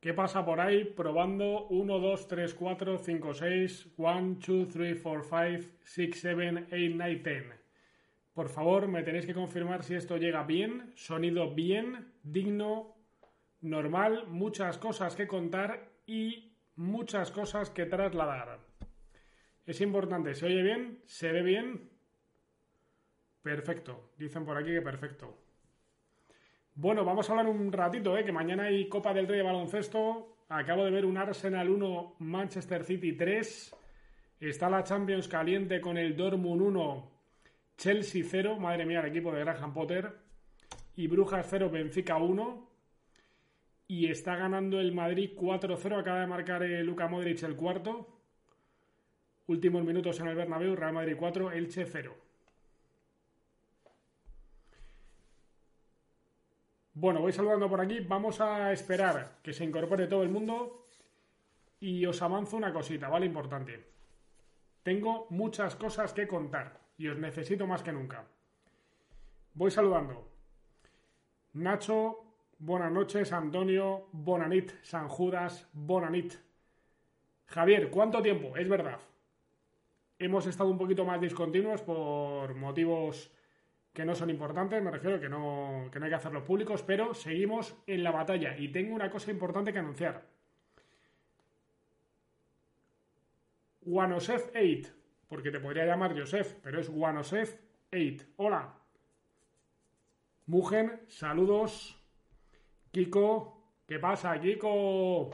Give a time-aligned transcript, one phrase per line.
[0.00, 0.84] ¿Qué pasa por ahí?
[0.84, 6.94] Probando 1, 2, 3, 4, 5, 6, 1, 2, 3, 4, 5, 6, 7, 8,
[6.94, 7.44] 9, 10.
[8.32, 12.94] Por favor, me tenéis que confirmar si esto llega bien, sonido bien, digno,
[13.60, 18.60] normal, muchas cosas que contar y muchas cosas que trasladar.
[19.66, 21.02] Es importante, ¿se oye bien?
[21.06, 21.90] ¿Se ve bien?
[23.42, 25.47] Perfecto, dicen por aquí que perfecto.
[26.80, 28.24] Bueno, vamos a hablar un ratito, ¿eh?
[28.24, 30.44] que mañana hay Copa del Rey de baloncesto.
[30.48, 33.74] Acabo de ver un Arsenal 1, Manchester City 3.
[34.38, 37.10] Está la Champions caliente con el Dortmund 1,
[37.76, 38.60] Chelsea 0.
[38.60, 40.08] Madre mía, el equipo de Graham Potter.
[40.94, 42.70] Y Brujas 0, Benfica 1.
[43.88, 45.98] Y está ganando el Madrid 4-0.
[45.98, 48.20] Acaba de marcar eh, Luka Modric el cuarto.
[49.48, 52.27] Últimos minutos en el Bernabéu, Real Madrid 4, Elche 0.
[57.00, 58.00] Bueno, voy saludando por aquí.
[58.00, 60.88] Vamos a esperar que se incorpore todo el mundo.
[61.78, 63.24] Y os avanzo una cosita, ¿vale?
[63.24, 63.86] Importante.
[64.82, 68.24] Tengo muchas cosas que contar y os necesito más que nunca.
[69.54, 70.28] Voy saludando.
[71.52, 72.24] Nacho,
[72.58, 73.32] buenas noches.
[73.32, 74.72] Antonio, Bonanit.
[74.82, 76.34] San Judas, Bonanit.
[77.46, 78.56] Javier, ¿cuánto tiempo?
[78.56, 78.98] Es verdad.
[80.18, 83.30] Hemos estado un poquito más discontinuos por motivos
[83.98, 87.14] que no son importantes, me refiero que no, que no hay que hacerlos públicos, pero
[87.14, 90.24] seguimos en la batalla y tengo una cosa importante que anunciar.
[93.82, 94.94] Wanosef 8,
[95.26, 97.56] porque te podría llamar Joseph, pero es Wanosef
[97.92, 98.24] 8.
[98.36, 98.72] Hola.
[100.46, 102.00] Mugen, saludos.
[102.92, 105.30] Kiko, ¿qué pasa, Kiko?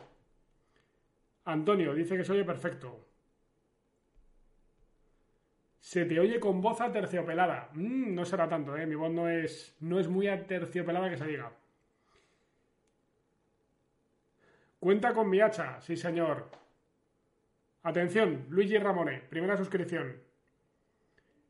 [1.45, 3.09] Antonio, dice que soy perfecto.
[5.85, 7.69] Se te oye con voz aterciopelada.
[7.75, 8.87] Mm, no será tanto, ¿eh?
[8.87, 11.53] Mi voz no es, no es muy aterciopelada que se diga.
[14.81, 16.49] Cuenta con mi hacha, sí señor.
[17.83, 20.23] Atención, Luigi Ramone, primera suscripción.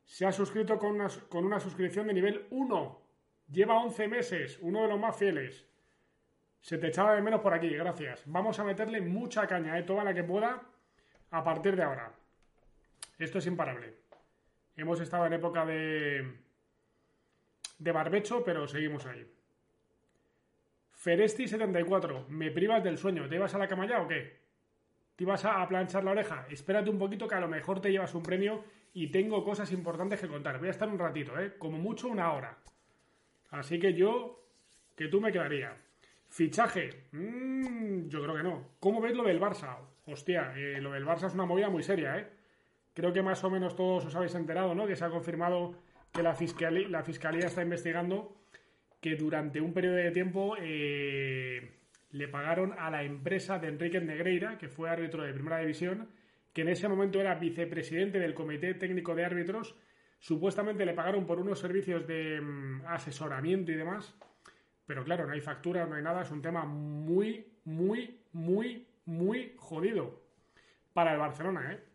[0.04, 3.02] Se ha suscrito con una, con una suscripción de nivel 1.
[3.52, 5.64] Lleva 11 meses, uno de los más fieles.
[6.60, 8.24] Se te echaba de menos por aquí, gracias.
[8.26, 9.84] Vamos a meterle mucha caña, ¿eh?
[9.84, 10.60] toda la que pueda,
[11.30, 12.12] a partir de ahora.
[13.16, 14.03] Esto es imparable.
[14.76, 16.38] Hemos estado en época de,
[17.78, 19.26] de barbecho, pero seguimos ahí.
[21.04, 23.28] Feresti74, me privas del sueño.
[23.28, 24.40] ¿Te ibas a la cama ya o qué?
[25.16, 26.46] ¿Te ibas a planchar la oreja?
[26.50, 28.64] Espérate un poquito que a lo mejor te llevas un premio
[28.94, 30.58] y tengo cosas importantes que contar.
[30.58, 31.54] Voy a estar un ratito, ¿eh?
[31.58, 32.58] Como mucho una hora.
[33.50, 34.44] Así que yo,
[34.96, 35.76] que tú me quedaría.
[36.28, 38.70] Fichaje, mm, yo creo que no.
[38.80, 39.76] ¿Cómo ves lo del Barça?
[40.06, 42.28] Hostia, eh, lo del Barça es una movida muy seria, ¿eh?
[42.94, 44.86] Creo que más o menos todos os habéis enterado, ¿no?
[44.86, 45.74] Que se ha confirmado
[46.12, 48.36] que la, fiscalía, está investigando
[49.00, 51.72] que durante un periodo de tiempo eh,
[52.12, 56.08] le pagaron a la empresa de Enrique Negreira, que fue árbitro de primera división,
[56.52, 59.74] que en ese momento era vicepresidente del Comité Técnico de Árbitros.
[60.20, 64.14] Supuestamente le pagaron por unos servicios de mm, asesoramiento y demás.
[64.86, 66.22] Pero claro, no hay factura, no hay nada.
[66.22, 70.22] Es un tema muy, muy, muy, muy jodido
[70.92, 71.93] para el Barcelona, ¿eh?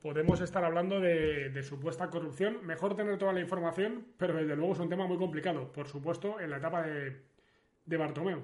[0.00, 2.64] Podemos estar hablando de, supuesta corrupción.
[2.64, 5.72] Mejor tener toda la información, pero desde luego es un tema muy complicado.
[5.72, 7.22] Por supuesto, en la etapa de,
[7.84, 8.42] de Bartomeu.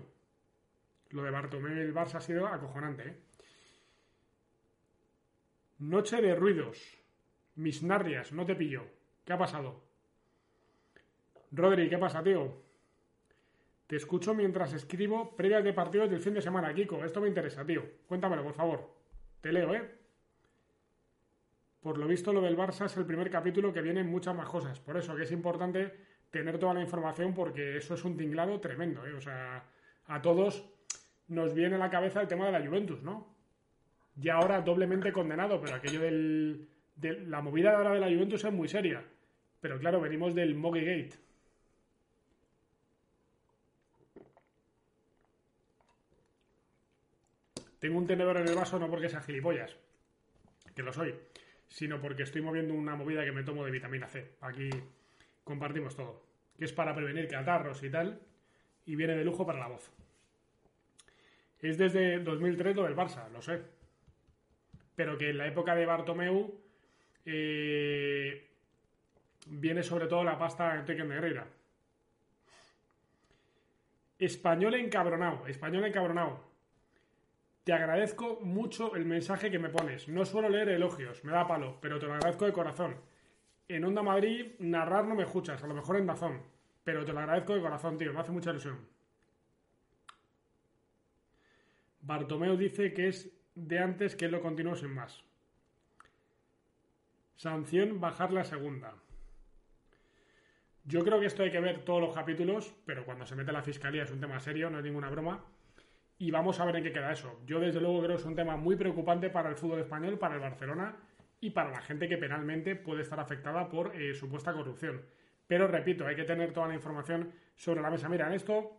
[1.10, 3.08] Lo de Bartomeu y el Barça ha sido acojonante.
[3.08, 3.16] ¿eh?
[5.78, 6.98] Noche de ruidos.
[7.54, 8.84] Mis narrias, no te pillo.
[9.24, 9.82] ¿Qué ha pasado?
[11.52, 12.62] Rodri, ¿qué pasa, tío?
[13.86, 17.04] Te escucho mientras escribo previas de partidos del fin de semana, Kiko.
[17.04, 17.82] Esto me interesa, tío.
[18.06, 18.90] Cuéntamelo, por favor.
[19.42, 20.01] Te leo, ¿eh?
[21.82, 24.78] Por lo visto, lo del Barça es el primer capítulo que vienen muchas más cosas.
[24.78, 25.92] Por eso que es importante
[26.30, 29.04] tener toda la información porque eso es un tinglado tremendo.
[29.04, 29.12] ¿eh?
[29.14, 29.64] O sea,
[30.06, 30.64] a todos
[31.26, 33.34] nos viene a la cabeza el tema de la Juventus, ¿no?
[34.14, 38.44] Ya ahora doblemente condenado, pero aquello del, de la movida de ahora de la Juventus
[38.44, 39.02] es muy seria.
[39.60, 41.18] Pero claro, venimos del Moggy Gate.
[47.80, 49.76] Tengo un tenedor en el vaso no porque sea gilipollas,
[50.76, 51.12] que lo soy,
[51.72, 54.32] sino porque estoy moviendo una movida que me tomo de vitamina C.
[54.42, 54.68] Aquí
[55.42, 56.22] compartimos todo.
[56.58, 58.20] Que es para prevenir catarros y tal.
[58.84, 59.90] Y viene de lujo para la voz.
[61.60, 63.62] Es desde 2003 lo del Barça, lo sé.
[64.94, 66.60] Pero que en la época de Bartomeu
[67.24, 68.50] eh,
[69.46, 71.46] viene sobre todo la pasta de Negreira.
[74.18, 76.51] Español encabronado, español encabronado.
[77.64, 80.08] Te agradezco mucho el mensaje que me pones.
[80.08, 82.96] No suelo leer elogios, me da palo, pero te lo agradezco de corazón.
[83.68, 86.42] En Onda Madrid, narrar no me escuchas, a lo mejor en Dazón,
[86.82, 88.80] pero te lo agradezco de corazón, tío, me hace mucha ilusión.
[92.00, 95.22] Bartomeu dice que es de antes que lo continuó sin más.
[97.36, 98.94] Sanción, bajar la segunda.
[100.84, 103.62] Yo creo que esto hay que ver todos los capítulos, pero cuando se mete la
[103.62, 105.44] fiscalía es un tema serio, no es ninguna broma.
[106.22, 107.40] Y vamos a ver en qué queda eso.
[107.46, 110.36] Yo desde luego creo que es un tema muy preocupante para el fútbol español, para
[110.36, 110.94] el Barcelona
[111.40, 115.02] y para la gente que penalmente puede estar afectada por eh, supuesta corrupción.
[115.48, 118.08] Pero repito, hay que tener toda la información sobre la mesa.
[118.08, 118.70] Mira, en esto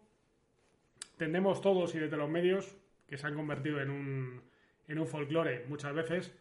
[1.18, 4.42] tendemos todos y desde los medios, que se han convertido en un,
[4.88, 6.34] en un folclore muchas veces,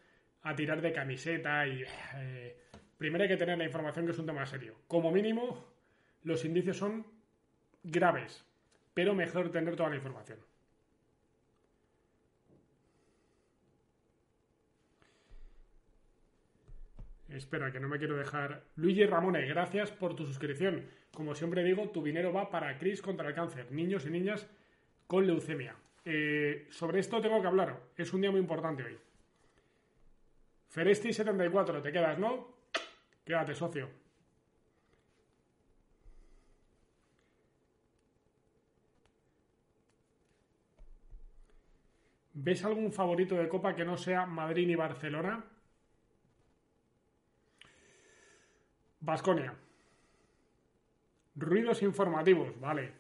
[0.43, 1.83] a tirar de camiseta y...
[2.15, 2.57] Eh,
[2.97, 4.77] primero hay que tener la información que es un tema serio.
[4.87, 5.67] Como mínimo,
[6.23, 7.05] los indicios son
[7.83, 8.47] graves,
[8.95, 10.39] pero mejor tener toda la información.
[17.33, 18.65] Espera, que no me quiero dejar.
[18.77, 20.87] Luigi Ramone, gracias por tu suscripción.
[21.13, 24.47] Como siempre digo, tu dinero va para Cris contra el cáncer, niños y niñas
[25.07, 25.75] con leucemia.
[26.05, 27.81] Eh, sobre esto tengo que hablar.
[27.97, 28.99] Es un día muy importante hoy.
[30.75, 32.49] Feresti74, te quedas, ¿no?
[33.25, 33.89] Quédate, socio.
[42.35, 45.45] ¿Ves algún favorito de Copa que no sea Madrid ni Barcelona?
[49.03, 49.53] Vasconia.
[51.35, 52.93] Ruidos informativos, vale.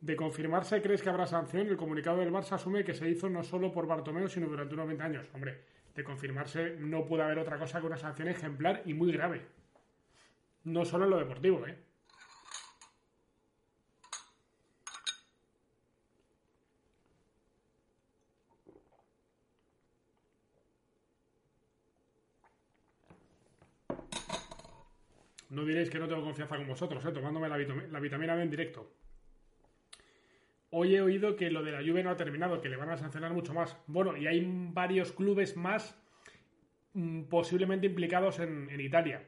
[0.00, 1.66] De confirmarse, ¿crees que habrá sanción?
[1.66, 4.86] El comunicado del Barça asume que se hizo no solo por Bartomeu, sino durante unos
[4.86, 5.30] 20 años.
[5.34, 5.60] Hombre,
[5.94, 9.42] de confirmarse no puede haber otra cosa que una sanción ejemplar y muy grave.
[10.64, 11.76] No solo en lo deportivo, ¿eh?
[25.56, 27.12] No diréis que no tengo confianza con vosotros, ¿eh?
[27.12, 28.92] tomándome la, vitamina B en directo.
[30.68, 32.98] Hoy he oído que lo de la lluvia no ha terminado, que le van a
[32.98, 33.74] sancionar mucho más.
[33.86, 35.98] Bueno, y hay varios clubes más
[36.92, 39.22] mm, posiblemente implicados en, Italia.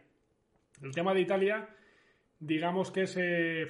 [0.83, 1.67] El tema de Italia,
[2.39, 3.17] digamos que es...
[3.17, 3.67] Eh,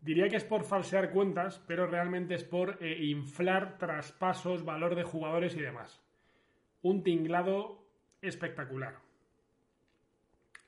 [0.00, 5.02] diría que es por falsear cuentas, pero realmente es por eh, inflar traspasos, valor de
[5.02, 6.00] jugadores y demás.
[6.80, 7.86] Un tinglado
[8.22, 9.03] espectacular.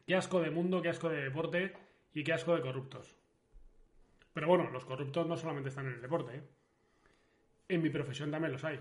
[0.07, 1.73] Qué asco de mundo, qué asco de deporte
[2.15, 3.15] y qué asco de corruptos.
[4.33, 6.37] Pero bueno, los corruptos no solamente están en el deporte.
[6.37, 6.43] ¿eh?
[7.69, 8.79] En mi profesión también los hay.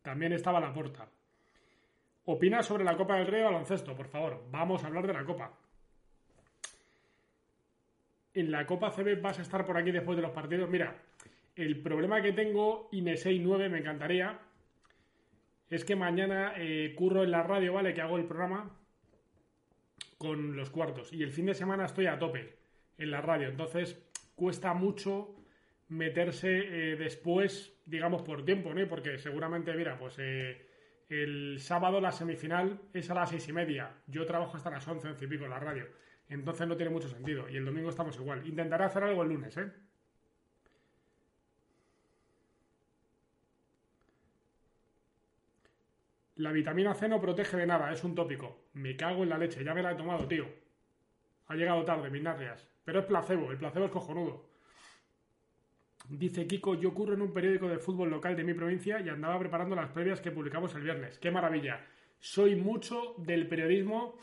[0.00, 1.06] También estaba la puerta.
[2.24, 4.42] Opina sobre la Copa del Rey baloncesto, por favor.
[4.50, 5.52] Vamos a hablar de la Copa.
[8.34, 10.70] En la Copa CB vas a estar por aquí después de los partidos.
[10.70, 10.96] Mira,
[11.54, 14.38] el problema que tengo, Inesei 9, me encantaría,
[15.74, 17.94] es que mañana eh, curro en la radio, ¿vale?
[17.94, 18.78] Que hago el programa
[20.18, 21.12] con los cuartos.
[21.12, 22.58] Y el fin de semana estoy a tope
[22.98, 23.48] en la radio.
[23.48, 24.00] Entonces
[24.34, 25.34] cuesta mucho
[25.88, 26.50] meterse
[26.92, 28.86] eh, después, digamos, por tiempo, ¿no?
[28.86, 30.66] Porque seguramente, mira, pues eh,
[31.08, 33.94] el sábado la semifinal es a las seis y media.
[34.06, 35.86] Yo trabajo hasta las once, once y pico en la radio.
[36.28, 37.48] Entonces no tiene mucho sentido.
[37.48, 38.46] Y el domingo estamos igual.
[38.46, 39.70] Intentaré hacer algo el lunes, ¿eh?
[46.42, 48.64] La vitamina C no protege de nada, es un tópico.
[48.72, 50.44] Me cago en la leche, ya me la he tomado, tío.
[51.46, 52.68] Ha llegado tarde, mis narrias.
[52.84, 54.44] Pero es placebo, el placebo es cojonudo.
[56.08, 59.38] Dice Kiko, yo curro en un periódico de fútbol local de mi provincia y andaba
[59.38, 61.16] preparando las previas que publicamos el viernes.
[61.20, 61.86] ¡Qué maravilla!
[62.18, 64.18] Soy mucho del periodismo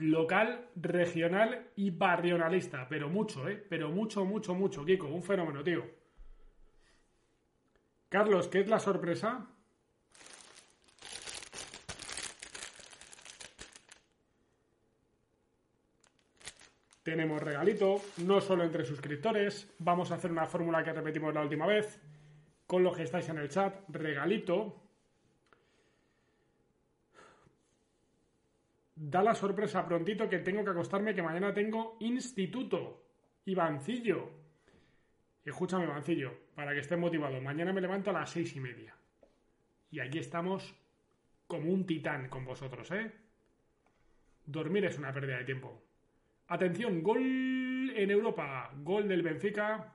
[0.00, 2.88] local, regional y barrionalista.
[2.88, 3.64] Pero mucho, ¿eh?
[3.68, 5.06] Pero mucho, mucho, mucho, Kiko.
[5.06, 5.84] Un fenómeno, tío.
[8.08, 9.53] Carlos, ¿qué es la sorpresa?
[17.04, 19.70] Tenemos regalito, no solo entre suscriptores.
[19.78, 22.00] Vamos a hacer una fórmula que repetimos la última vez.
[22.66, 24.80] Con los que estáis en el chat, regalito.
[28.96, 33.04] Da la sorpresa prontito que tengo que acostarme, que mañana tengo instituto.
[33.44, 34.30] Ivancillo.
[35.44, 37.38] Escúchame, Ivancillo, para que estés motivado.
[37.38, 38.96] Mañana me levanto a las seis y media.
[39.90, 40.74] Y aquí estamos
[41.46, 43.12] como un titán con vosotros, ¿eh?
[44.46, 45.82] Dormir es una pérdida de tiempo.
[46.48, 48.70] Atención, gol en Europa.
[48.76, 49.92] Gol del Benfica.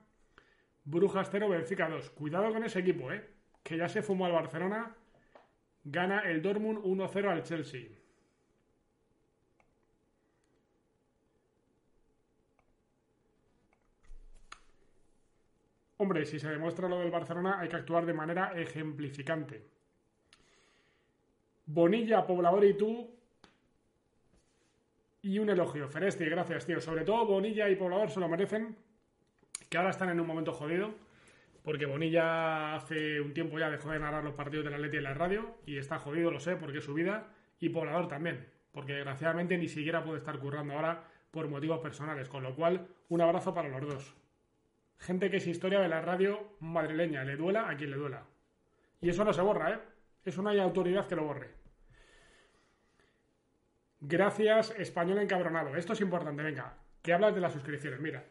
[0.84, 2.10] Brujas 0, Benfica 2.
[2.12, 3.30] Cuidado con ese equipo, ¿eh?
[3.64, 4.96] Que ya se fumó al Barcelona.
[5.84, 7.90] Gana el Dortmund 1-0 al Chelsea.
[15.98, 19.68] Hombre, si se demuestra lo del Barcelona, hay que actuar de manera ejemplificante.
[21.66, 23.19] Bonilla, Poblador y tú
[25.22, 25.88] y un elogio.
[25.90, 26.80] Feresti, gracias, tío.
[26.80, 28.76] Sobre todo Bonilla y Poblador se lo merecen
[29.70, 30.94] que ahora están en un momento jodido,
[31.64, 35.04] porque Bonilla hace un tiempo ya dejó de narrar los partidos de la Leti en
[35.04, 37.28] la radio y está jodido, lo sé, porque es su vida,
[37.60, 42.42] y Poblador también, porque desgraciadamente ni siquiera puede estar currando ahora por motivos personales, con
[42.42, 44.16] lo cual un abrazo para los dos.
[44.98, 48.26] Gente que es historia de la radio madrileña, le duela a quien le duela.
[49.02, 49.80] Y eso no se borra, ¿eh?
[50.26, 51.59] Eso no hay autoridad que lo borre.
[54.02, 55.76] Gracias, español encabronado.
[55.76, 58.00] Esto es importante, venga, que hablas de las suscripciones.
[58.00, 58.24] Mira,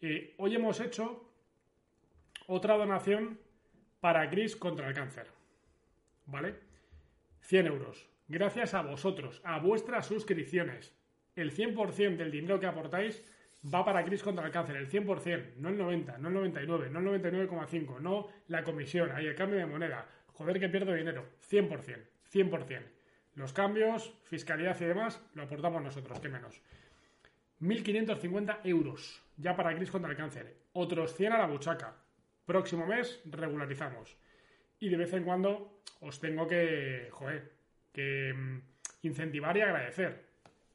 [0.00, 1.30] eh, hoy hemos hecho
[2.46, 3.38] otra donación
[4.00, 5.26] para Cris contra el cáncer.
[6.26, 6.54] ¿Vale?
[7.40, 8.08] 100 euros.
[8.28, 10.94] Gracias a vosotros, a vuestras suscripciones.
[11.36, 13.22] El 100% del dinero que aportáis
[13.72, 17.00] va para Cris contra el cáncer, el 100%, no el 90, no el 99, no
[17.00, 20.06] el 99,5, no la comisión, ahí el cambio de moneda.
[20.32, 21.98] Joder que pierdo dinero, 100%,
[22.32, 22.93] 100%.
[23.34, 26.60] Los cambios, fiscalidad y demás, lo aportamos nosotros, qué menos.
[27.60, 30.56] 1.550 euros ya para Cris contra el cáncer.
[30.72, 31.94] Otros 100 a la buchaca.
[32.44, 34.16] Próximo mes regularizamos.
[34.78, 37.52] Y de vez en cuando os tengo que, joder,
[37.92, 38.60] que mm,
[39.02, 40.24] incentivar y agradecer.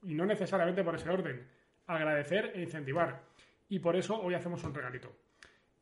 [0.03, 1.47] Y no necesariamente por ese orden.
[1.85, 3.23] Agradecer e incentivar.
[3.67, 5.15] Y por eso hoy hacemos un regalito.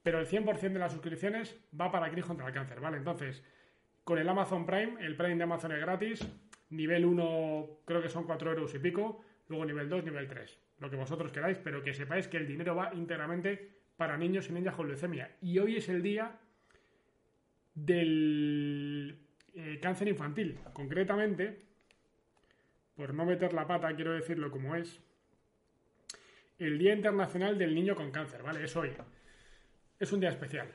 [0.04, 2.98] Pero el 100% de las suscripciones va para Cris contra el cáncer, ¿vale?
[2.98, 3.44] Entonces,
[4.04, 6.28] con el Amazon Prime, el Prime de Amazon es gratis.
[6.70, 9.24] Nivel 1 creo que son 4 euros y pico.
[9.48, 12.76] Luego nivel 2, nivel 3 lo que vosotros queráis, pero que sepáis que el dinero
[12.76, 15.36] va íntegramente para niños y niñas con leucemia.
[15.42, 16.40] Y hoy es el día
[17.74, 19.18] del
[19.56, 20.60] eh, cáncer infantil.
[20.74, 21.64] Concretamente,
[22.96, 25.02] por no meter la pata, quiero decirlo como es,
[26.60, 28.64] el Día Internacional del Niño con Cáncer, ¿vale?
[28.64, 28.92] Es hoy.
[30.00, 30.72] Es un día especial.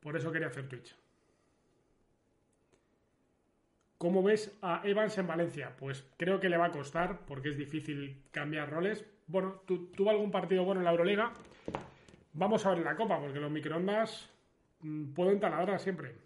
[0.00, 0.94] Por eso quería hacer Twitch.
[4.04, 5.74] ¿Cómo ves a Evans en Valencia?
[5.78, 10.30] Pues creo que le va a costar porque es difícil cambiar roles, bueno, tuvo algún
[10.30, 11.32] partido bueno en la Euroliga.
[12.34, 14.28] Vamos a ver la Copa, porque los microondas
[14.80, 16.16] mm, pueden taladrar siempre.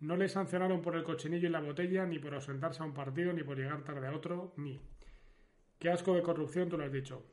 [0.00, 3.30] No le sancionaron por el cochinillo y la botella, ni por ausentarse a un partido,
[3.34, 4.80] ni por llegar tarde a otro, ni.
[5.78, 7.26] Qué asco de corrupción, tú lo has dicho.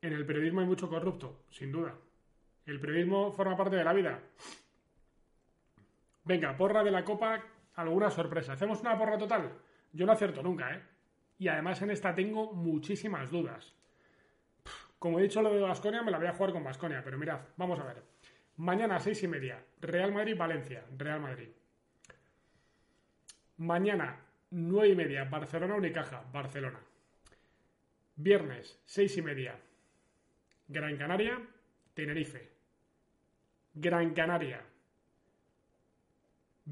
[0.00, 1.94] En el periodismo hay mucho corrupto, sin duda.
[2.66, 4.20] El periodismo forma parte de la vida.
[6.24, 8.52] Venga, porra de la Copa, alguna sorpresa.
[8.52, 9.52] ¿Hacemos una porra total?
[9.92, 10.82] Yo no acierto nunca, ¿eh?
[11.38, 13.74] Y además en esta tengo muchísimas dudas.
[14.98, 17.40] Como he dicho lo de Basconia, me la voy a jugar con Basconia, pero mirad,
[17.56, 18.02] vamos a ver.
[18.58, 21.48] Mañana seis y media, Real Madrid-Valencia, Real Madrid.
[23.56, 26.78] Mañana, nueve y media, Barcelona-Unicaja, Barcelona.
[28.14, 29.58] Viernes, seis y media,
[30.68, 31.40] Gran Canaria,
[31.94, 32.52] Tenerife.
[33.74, 34.60] Gran Canaria,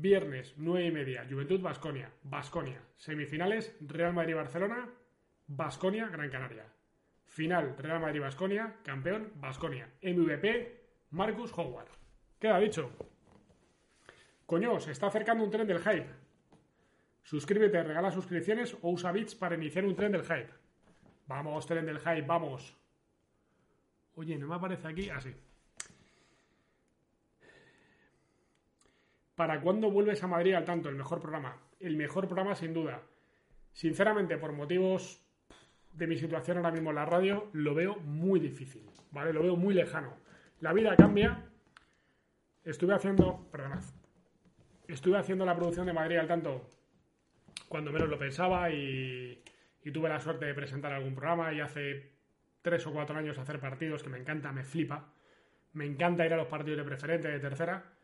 [0.01, 2.11] Viernes, 9 y media, Juventud Basconia.
[2.23, 2.81] Basconia.
[2.97, 4.89] Semifinales, Real Madrid-Barcelona.
[5.47, 6.65] Basconia, Gran Canaria.
[7.27, 8.77] Final, Real Madrid-Basconia.
[8.83, 9.91] Campeón, Basconia.
[10.03, 10.81] MVP,
[11.11, 11.89] Marcus Howard.
[12.39, 12.91] Queda dicho.
[14.47, 16.09] Coño, se está acercando un tren del hype.
[17.23, 20.51] Suscríbete, regala suscripciones o usa bits para iniciar un tren del hype.
[21.27, 22.75] Vamos, tren del hype, vamos.
[24.15, 25.11] Oye, no me aparece aquí.
[25.11, 25.29] Así.
[25.29, 25.50] Ah,
[29.41, 30.91] ¿Para cuándo vuelves a Madrid al tanto?
[30.91, 31.57] El mejor programa.
[31.79, 33.01] El mejor programa sin duda.
[33.73, 35.25] Sinceramente, por motivos
[35.95, 39.33] de mi situación ahora mismo en la radio, lo veo muy difícil, ¿vale?
[39.33, 40.13] Lo veo muy lejano.
[40.61, 41.43] La vida cambia.
[42.65, 43.83] Estuve haciendo, perdonad,
[44.87, 46.69] estuve haciendo la producción de Madrid al tanto
[47.67, 49.43] cuando menos lo pensaba y,
[49.83, 52.13] y tuve la suerte de presentar algún programa y hace
[52.61, 55.15] tres o cuatro años hacer partidos que me encanta, me flipa.
[55.73, 58.00] Me encanta ir a los partidos de preferente, de tercera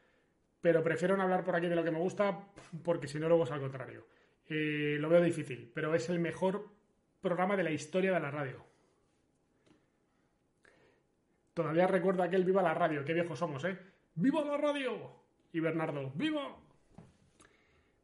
[0.67, 2.41] pero prefiero no hablar por aquí de lo que me gusta
[2.83, 4.05] porque si no luego es al contrario.
[4.49, 6.69] Eh, lo veo difícil, pero es el mejor
[7.21, 8.67] programa de la historia de la radio.
[11.55, 13.79] Todavía recuerdo aquel Viva la Radio, qué viejos somos, ¿eh?
[14.17, 15.23] ¡Viva la radio!
[15.53, 16.57] Y Bernardo, ¡viva!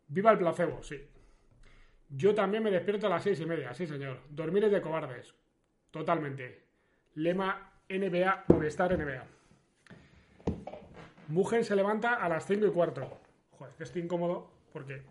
[0.07, 0.85] ¡Viva el placebo!
[0.85, 1.04] Sí.
[2.11, 4.21] Yo también me despierto a las seis y media, sí señor.
[4.31, 5.35] Dormir es de cobardes.
[5.90, 6.62] Totalmente.
[7.14, 9.41] Lema NBA, Movistar NBA.
[11.29, 13.21] Mugen se levanta a las 5 y cuarto.
[13.59, 15.02] Joder, que estoy incómodo porque.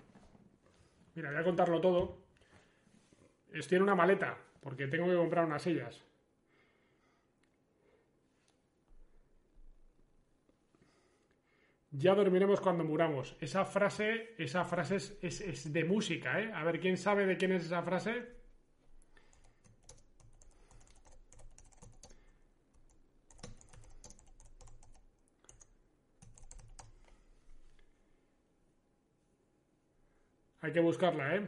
[1.16, 2.18] Mira, voy a contarlo todo.
[3.52, 6.04] Estoy en una maleta porque tengo que comprar unas sillas.
[11.92, 13.36] Ya dormiremos cuando muramos.
[13.42, 16.52] Esa frase, esa frase es, es de música, ¿eh?
[16.54, 18.41] A ver, ¿quién sabe de quién es esa frase?
[30.62, 31.48] Hay que buscarla, ¿eh?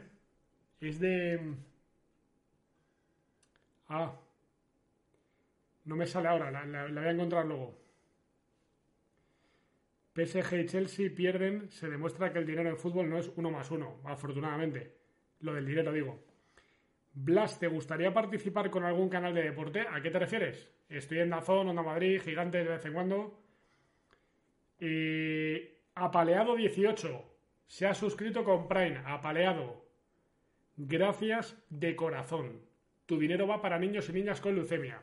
[0.80, 1.54] Es de...
[3.88, 4.12] Ah.
[5.84, 7.78] No me sale ahora, la, voy a encontrar luego.
[10.14, 13.70] PSG y Chelsea pierden, se demuestra que el dinero en fútbol no es uno más
[13.70, 14.96] uno, afortunadamente.
[15.40, 16.24] Lo del dinero, digo.
[17.12, 19.80] Blas, ¿te gustaría participar con algún canal de deporte?
[19.88, 20.68] ¿A qué te refieres?
[20.88, 23.38] Estoy en Dazón, Onda Madrid, Gigante de vez en cuando.
[24.80, 25.60] Y
[25.94, 27.33] Apaleado 18
[27.66, 29.02] se ha suscrito con Prime.
[29.06, 29.84] Apaleado.
[30.76, 32.60] Gracias de corazón.
[33.06, 35.02] Tu dinero va para niños y niñas con leucemia.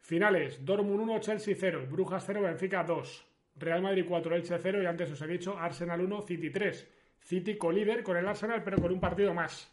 [0.00, 3.26] Finales: Dortmund 1, Chelsea 0, Brujas 0, Benfica 2.
[3.56, 6.88] Real Madrid 4, Elche 0 y antes os he dicho Arsenal 1, City 3.
[7.20, 9.70] City colíder con el Arsenal pero con un partido más.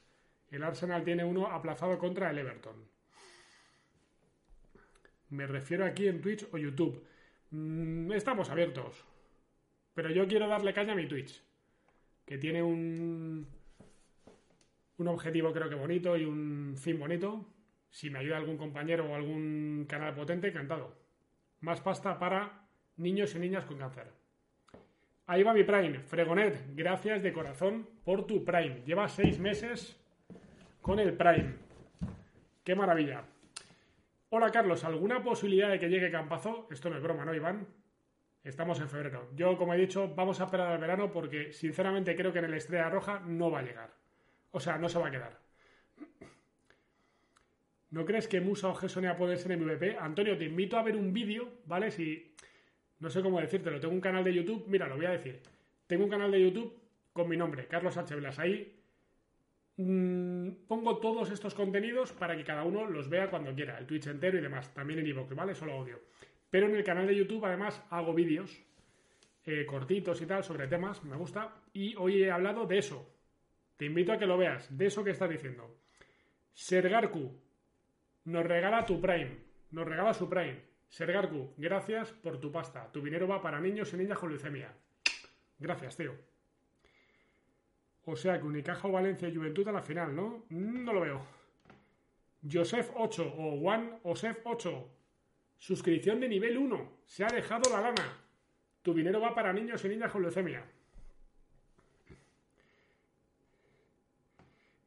[0.50, 2.86] El Arsenal tiene uno aplazado contra el Everton.
[5.30, 7.06] Me refiero aquí en Twitch o YouTube.
[7.52, 9.06] Mm, estamos abiertos.
[9.94, 11.44] Pero yo quiero darle caña a mi Twitch.
[12.28, 13.48] Que tiene un,
[14.98, 17.46] un objetivo creo que bonito y un fin bonito.
[17.90, 20.94] Si me ayuda algún compañero o algún canal potente, encantado.
[21.62, 22.68] Más pasta para
[22.98, 24.12] niños y niñas con cáncer.
[25.26, 26.00] Ahí va mi Prime.
[26.02, 28.84] Fregonet, gracias de corazón por tu Prime.
[28.86, 29.98] Lleva seis meses
[30.82, 31.56] con el Prime.
[32.64, 33.24] Qué maravilla.
[34.30, 36.68] Hola Carlos, ¿alguna posibilidad de que llegue Campazo?
[36.70, 37.66] Esto no es broma, ¿no, Iván?
[38.48, 39.30] Estamos en febrero.
[39.36, 42.54] Yo, como he dicho, vamos a esperar al verano porque sinceramente creo que en el
[42.54, 43.94] Estrella Roja no va a llegar.
[44.52, 45.38] O sea, no se va a quedar.
[47.90, 49.98] ¿No crees que Musa o Gessonia pueden ser MVP?
[50.00, 51.92] Antonio, te invito a ver un vídeo, ¿vale?
[51.92, 52.34] Si
[53.00, 55.42] no sé cómo decírtelo, tengo un canal de YouTube, mira, lo voy a decir.
[55.86, 56.74] Tengo un canal de YouTube
[57.12, 58.16] con mi nombre, Carlos H.
[58.16, 58.40] Blas.
[58.40, 58.80] Ahí
[59.76, 64.08] mmm, pongo todos estos contenidos para que cada uno los vea cuando quiera, el Twitch
[64.08, 65.54] entero y demás, también en iVoox, ¿vale?
[65.54, 66.00] Solo audio.
[66.50, 68.62] Pero en el canal de YouTube además hago vídeos
[69.46, 73.10] eh, cortitos y tal sobre temas, me gusta, y hoy he hablado de eso.
[73.78, 75.78] Te invito a que lo veas, de eso que estás diciendo.
[76.54, 77.40] Sergarku
[78.26, 79.38] nos regala tu Prime,
[79.72, 80.62] nos regala su Prime.
[80.90, 82.92] Sergarku, gracias por tu pasta.
[82.92, 84.74] Tu dinero va para niños y niñas con leucemia.
[85.60, 86.14] Gracias, tío.
[88.06, 90.46] O sea que Unicaja o Valencia y Juventud a la final, ¿no?
[90.50, 91.26] Mm, no lo veo.
[92.50, 94.97] Joseph 8 o Juan Joseph 8.
[95.58, 96.92] Suscripción de nivel 1.
[97.06, 98.18] Se ha dejado la lana.
[98.82, 100.64] Tu dinero va para niños y niñas con leucemia.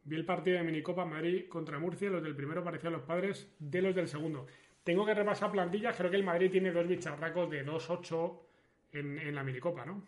[0.05, 2.11] Vi el partido de Minicopa Madrid contra Murcia.
[2.11, 4.47] Los del primero parecían los padres de los del segundo.
[4.83, 5.97] Tengo que repasar plantillas.
[5.97, 8.41] Creo que el Madrid tiene dos bicharracos de 2-8
[8.93, 10.03] en, en, la minicopa, ¿no?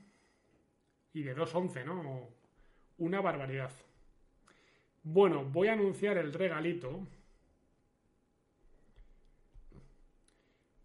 [1.13, 2.31] Y de 2-11, ¿no?
[2.99, 3.71] Una barbaridad.
[5.03, 7.07] Bueno, voy a anunciar el regalito.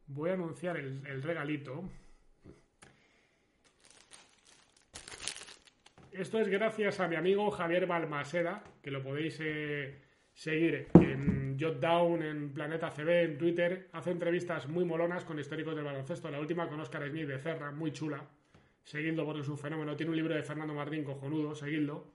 [0.08, 1.84] Voy a anunciar el, regalito.
[6.12, 10.02] Esto es gracias a mi amigo Javier Balmaseda, que lo podéis eh,
[10.34, 13.90] seguir en Jotdown, en Planeta CB, en Twitter.
[13.92, 16.32] Hace entrevistas muy molonas con históricos del baloncesto.
[16.32, 18.26] La última con Oscar Smith de Cerra, muy chula.
[18.84, 19.96] Seguidlo porque es un fenómeno.
[19.98, 22.14] Tiene un libro de Fernando Martín cojonudo, seguidlo.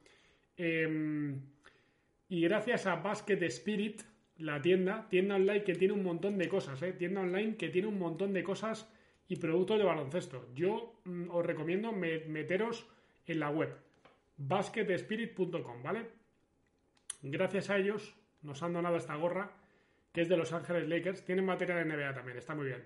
[0.56, 1.36] Eh,
[2.28, 4.00] y gracias a Basket Spirit,
[4.38, 6.92] la tienda, tienda online que tiene un montón de cosas, ¿eh?
[6.92, 8.90] tienda online que tiene un montón de cosas
[9.28, 10.48] y productos de baloncesto.
[10.54, 12.86] Yo mm, os recomiendo me, meteros
[13.26, 13.74] en la web
[14.36, 16.06] basketspirit.com, ¿vale?
[17.22, 19.52] Gracias a ellos nos han donado esta gorra,
[20.12, 21.24] que es de Los Ángeles Lakers.
[21.24, 22.84] Tienen material de NBA también, está muy bien.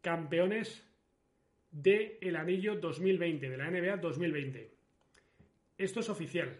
[0.00, 0.86] Campeones
[1.70, 4.70] del el anillo 2020, de la NBA 2020.
[5.78, 6.56] Esto es oficial.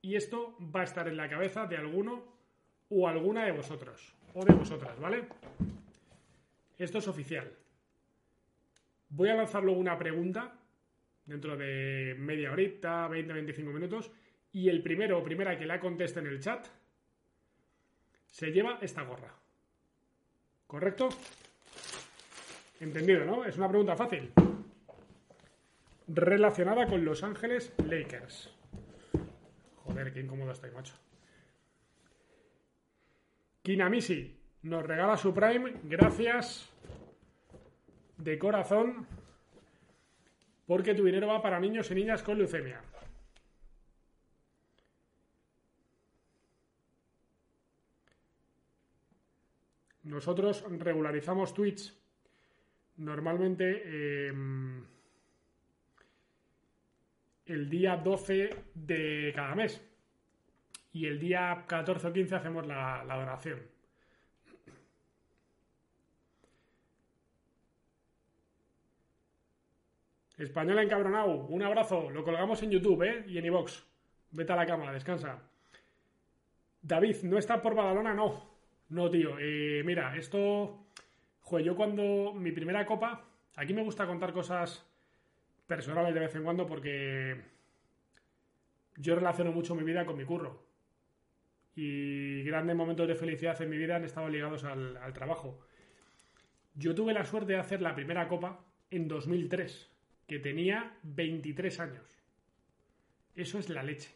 [0.00, 2.33] Y esto va a estar en la cabeza de alguno
[2.94, 4.14] o alguna de vosotros.
[4.34, 5.26] O de vosotras, ¿vale?
[6.78, 7.52] Esto es oficial.
[9.08, 10.54] Voy a lanzar luego una pregunta
[11.26, 14.10] dentro de media horita, 20-25 minutos
[14.52, 16.66] y el primero o primera que la conteste en el chat
[18.26, 19.34] se lleva esta gorra.
[20.66, 21.08] ¿Correcto?
[22.80, 23.44] Entendido, ¿no?
[23.44, 24.32] Es una pregunta fácil.
[26.06, 28.50] Relacionada con Los Ángeles Lakers.
[29.84, 30.94] Joder, qué incómodo estoy, macho.
[33.64, 34.30] Kinamisi
[34.64, 35.72] nos regala su Prime.
[35.84, 36.70] Gracias
[38.18, 39.06] de corazón.
[40.66, 42.82] Porque tu dinero va para niños y niñas con leucemia.
[50.02, 51.98] Nosotros regularizamos tweets
[52.96, 54.32] normalmente eh,
[57.46, 59.93] el día 12 de cada mes.
[60.94, 63.60] Y el día 14 o 15 hacemos la, la donación.
[70.38, 72.08] Español encabronado, un abrazo.
[72.08, 73.24] Lo colgamos en YouTube ¿eh?
[73.28, 73.84] y en iVox.
[74.30, 75.42] Vete a la cama, descansa.
[76.80, 78.14] David, ¿no está por Badalona?
[78.14, 78.54] No.
[78.88, 79.36] No, tío.
[79.38, 80.84] Eh, mira, esto
[81.44, 83.22] Joder, yo cuando mi primera copa,
[83.54, 84.86] aquí me gusta contar cosas
[85.66, 87.38] personales de vez en cuando porque
[88.96, 90.63] yo relaciono mucho mi vida con mi curro.
[91.76, 95.60] Y grandes momentos de felicidad en mi vida han estado ligados al, trabajo.
[96.74, 99.90] Yo tuve la suerte de hacer la primera copa en 2003,
[100.26, 102.04] que tenía 23 años.
[103.34, 104.10] Eso es la leche.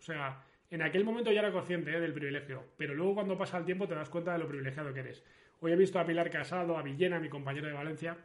[0.00, 2.00] O sea, en aquel momento ya era consciente ¿eh?
[2.00, 5.00] del privilegio, pero luego cuando pasa el tiempo te das cuenta de lo privilegiado que
[5.00, 5.24] eres.
[5.60, 8.18] Hoy he visto a Pilar Casado, a Villena, mi compañero de Valencia,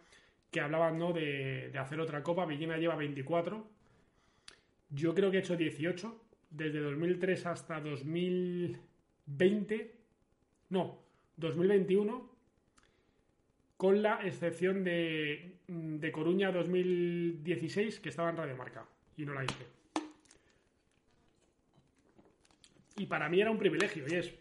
[0.52, 1.14] que hablaban ¿no?
[1.14, 2.46] de, hacer otra copa.
[2.46, 3.66] Villena lleva 24.
[4.90, 6.29] Yo creo que he hecho 18.
[6.50, 9.96] Desde 2003 hasta 2020.
[10.70, 11.00] No,
[11.38, 12.30] 2021.
[13.78, 18.86] Con la excepción de, de Coruña 2016, que estaba en Radio Marca.
[19.16, 19.66] Y no la hice.
[22.98, 24.34] Y para mí era un privilegio, y es.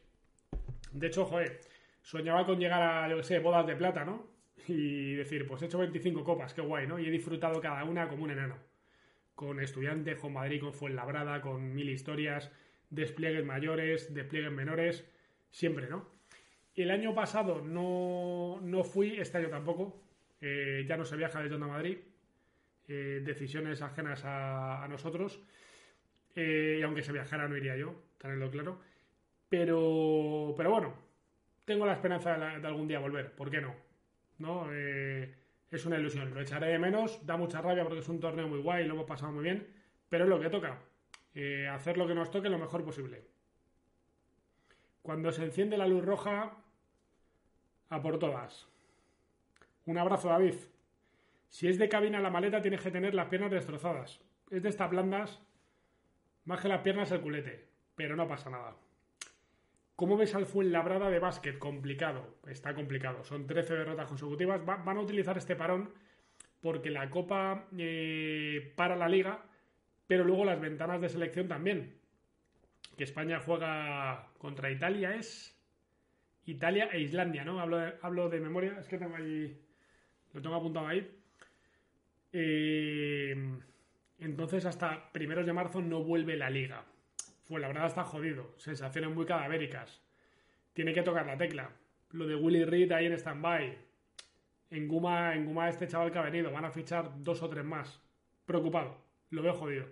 [0.90, 1.60] De hecho, joder,
[2.02, 4.26] soñaba con llegar a, yo qué sé, bodas de plata, ¿no?
[4.66, 6.98] Y decir, pues he hecho 25 copas, qué guay, ¿no?
[6.98, 8.56] Y he disfrutado cada una como un enano.
[9.38, 12.50] Con estudiantes, con Madrid, con Fuenlabrada, con mil historias,
[12.90, 15.08] despliegues mayores, despliegues menores,
[15.52, 16.08] siempre, ¿no?
[16.74, 20.02] El año pasado no, no fui, este año tampoco.
[20.40, 21.98] Eh, ya no se viaja de Onda Madrid.
[22.88, 25.40] Eh, decisiones ajenas a, nosotros.
[26.34, 28.80] Eh, y aunque se viajara, no iría yo tenerlo claro.
[29.48, 30.94] Pero, pero bueno,
[31.64, 33.76] tengo la esperanza de, algún día volver, ¿por qué no?
[34.38, 34.68] ¿No?
[35.70, 38.60] Es una ilusión, lo echaré de menos, da mucha rabia porque es un torneo muy
[38.60, 39.66] guay, lo hemos pasado muy bien,
[40.08, 40.78] pero es lo que toca,
[41.34, 43.24] eh, hacer lo que nos toque lo mejor posible.
[45.02, 46.56] Cuando se enciende la luz roja,
[47.90, 48.68] a por todas.
[49.86, 50.54] Un abrazo, David.
[51.48, 54.20] Si es de cabina la maleta, tienes que tener las piernas destrozadas.
[54.50, 55.40] Es de estas blandas,
[56.44, 58.76] más que las piernas el culete pero no pasa nada.
[59.98, 61.58] ¿Cómo ves al Fuenlabrada de básquet?
[61.58, 63.24] Complicado, está complicado.
[63.24, 64.64] Son 13 derrotas consecutivas.
[64.64, 65.92] van a utilizar este parón
[66.60, 69.44] porque la Copa eh, para la Liga,
[70.06, 71.96] pero luego las ventanas de selección también.
[72.96, 75.60] Que España juega contra Italia es
[76.44, 77.58] Italia e Islandia, ¿no?
[77.58, 79.60] Hablo de, hablo de memoria, es que tengo ahí,
[80.32, 81.10] lo tengo apuntado ahí.
[82.32, 83.34] Eh,
[84.20, 86.84] entonces hasta primeros de marzo no vuelve la Liga.
[87.48, 88.54] Pues la verdad está jodido.
[88.58, 90.02] Sensaciones muy cadavéricas.
[90.74, 91.70] Tiene que tocar la tecla.
[92.10, 93.78] Lo de Willy Reed ahí en stand-by.
[94.70, 96.52] En Guma, este chaval que ha venido.
[96.52, 98.02] Van a fichar dos o tres más.
[98.44, 98.98] Preocupado.
[99.30, 99.86] Lo veo jodido.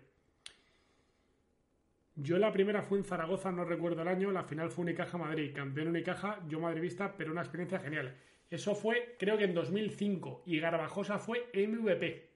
[2.15, 4.31] Yo la primera fue en Zaragoza, no recuerdo el año.
[4.31, 5.55] La final fue Unicaja Madrid.
[5.55, 8.15] Campeón Unicaja, yo madridista, pero una experiencia genial.
[8.51, 10.43] Eso fue, creo que en 2005.
[10.45, 12.29] Y Garbajosa fue MVP.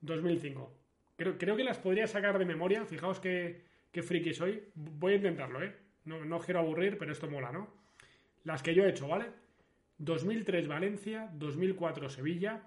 [0.00, 0.83] 2005.
[1.16, 2.84] Creo, que las podría sacar de memoria.
[2.84, 4.62] Fijaos qué, qué friki soy.
[4.74, 5.74] Voy a intentarlo, ¿eh?
[6.04, 7.68] No, no quiero aburrir, pero esto mola, ¿no?
[8.42, 9.30] Las que yo he hecho, ¿vale?
[9.98, 12.62] 2003 Valencia, 2004 Sevilla,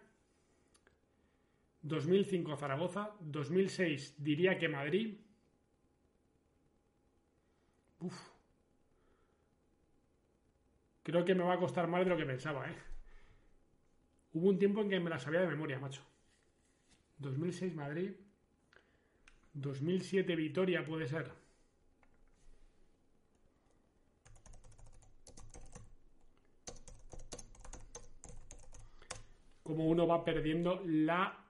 [1.81, 5.17] 2005 Zaragoza, 2006 diría que Madrid.
[7.99, 8.29] Uf.
[11.03, 12.75] Creo que me va a costar más de lo que pensaba, ¿eh?
[14.33, 16.03] Hubo un tiempo en que me la sabía de memoria, macho.
[17.19, 18.11] 2006 Madrid,
[19.57, 21.31] 2007 Vitoria puede ser.
[29.63, 31.43] Como uno va perdiendo la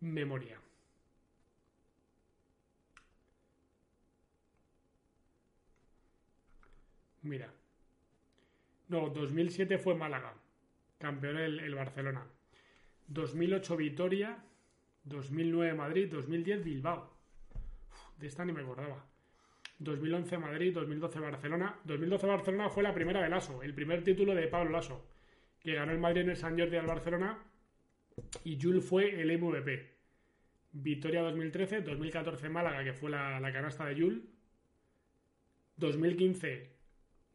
[0.00, 0.60] memoria.
[7.22, 7.52] Mira.
[8.88, 10.34] No, 2007 fue Málaga.
[10.98, 12.26] Campeón el, el Barcelona.
[13.08, 14.44] 2008 Vitoria.
[15.04, 17.12] 2009 Madrid, 2010 Bilbao.
[18.18, 19.04] de esta ni me acordaba.
[19.78, 21.78] 2011 Madrid, 2012 Barcelona.
[21.84, 25.06] 2012 Barcelona fue la primera de Lasso, el primer título de Pablo Lasso,
[25.60, 27.38] que ganó el Madrid en el San Jordi al Barcelona
[28.44, 29.94] y Jules fue el MVP.
[30.72, 34.22] Victoria 2013, 2014 Málaga, que fue la, la canasta de Jules.
[35.76, 36.70] 2015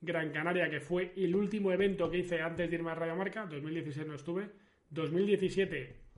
[0.02, 3.46] Gran Canaria, que fue el último evento que hice antes de irme a Radio Marca.
[3.46, 4.50] 2016 no estuve.
[4.92, 6.09] 2017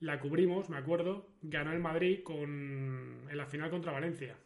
[0.00, 4.36] la cubrimos, me acuerdo, ganó el Madrid con, en la final contra Valencia.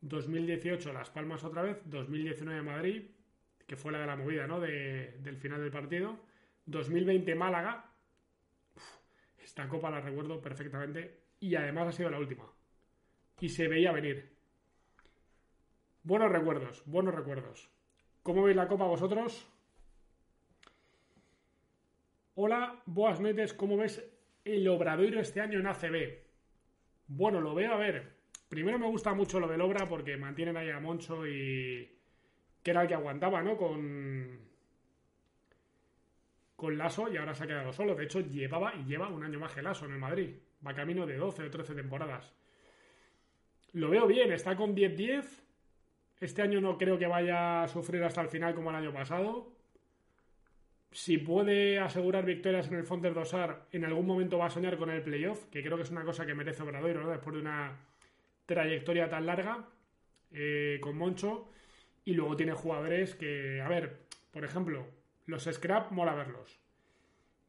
[0.00, 3.02] 2018 Las Palmas otra vez, 2019 Madrid,
[3.66, 4.60] que fue la de la movida, ¿no?
[4.60, 6.18] del final del partido.
[6.66, 7.90] 2020 Málaga.
[9.38, 12.44] esta copa la recuerdo perfectamente y además ha sido la última.
[13.40, 14.34] Y se veía venir.
[16.02, 17.70] Buenos recuerdos, buenos recuerdos.
[18.22, 19.46] ¿Cómo veis la copa vosotros?
[22.36, 24.04] Hola, boas noches, ¿cómo ves
[24.44, 26.18] el Obradoiro este año en ACB?
[27.06, 28.10] Bueno, lo veo, a ver.
[28.48, 31.96] Primero me gusta mucho lo del Obra porque mantienen ahí a Moncho y,
[32.60, 33.56] que era el que aguantaba, ¿no?
[33.56, 34.40] Con,
[36.56, 37.94] con Lasso y ahora se ha quedado solo.
[37.94, 40.34] De hecho, llevaba y lleva un año más que Lasso en el Madrid.
[40.66, 42.32] Va camino de 12 o 13 temporadas.
[43.74, 45.24] Lo veo bien, está con 10-10.
[46.18, 49.54] Este año no creo que vaya a sufrir hasta el final como el año pasado.
[50.94, 54.90] Si puede asegurar victorias en el Fontes Dosar, en algún momento va a soñar con
[54.90, 57.10] el playoff, que creo que es una cosa que merece Obradoiro, ¿no?
[57.10, 57.76] Después de una
[58.46, 59.68] trayectoria tan larga
[60.30, 61.50] eh, con Moncho.
[62.04, 64.86] Y luego tiene jugadores que, a ver, por ejemplo,
[65.26, 66.60] los Scrap mola verlos.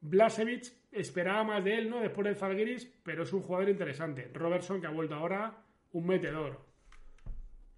[0.02, 2.00] Blasevich esperaba más de él, ¿no?
[2.00, 4.32] Después del Zalgiris, pero es un jugador interesante.
[4.34, 5.56] Robertson, que ha vuelto ahora,
[5.92, 6.66] un metedor.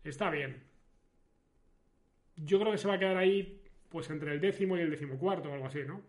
[0.02, 0.64] Está bien.
[2.38, 5.50] Yo creo que se va a quedar ahí, pues entre el décimo y el decimocuarto
[5.50, 6.02] o algo así, ¿no?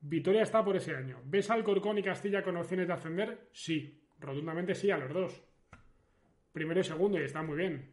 [0.00, 1.20] Vitoria está por ese año.
[1.24, 3.48] ¿Ves al Corcón y Castilla con opciones de ascender?
[3.52, 5.42] Sí, rotundamente sí a los dos.
[6.52, 7.92] Primero y segundo, y está muy bien.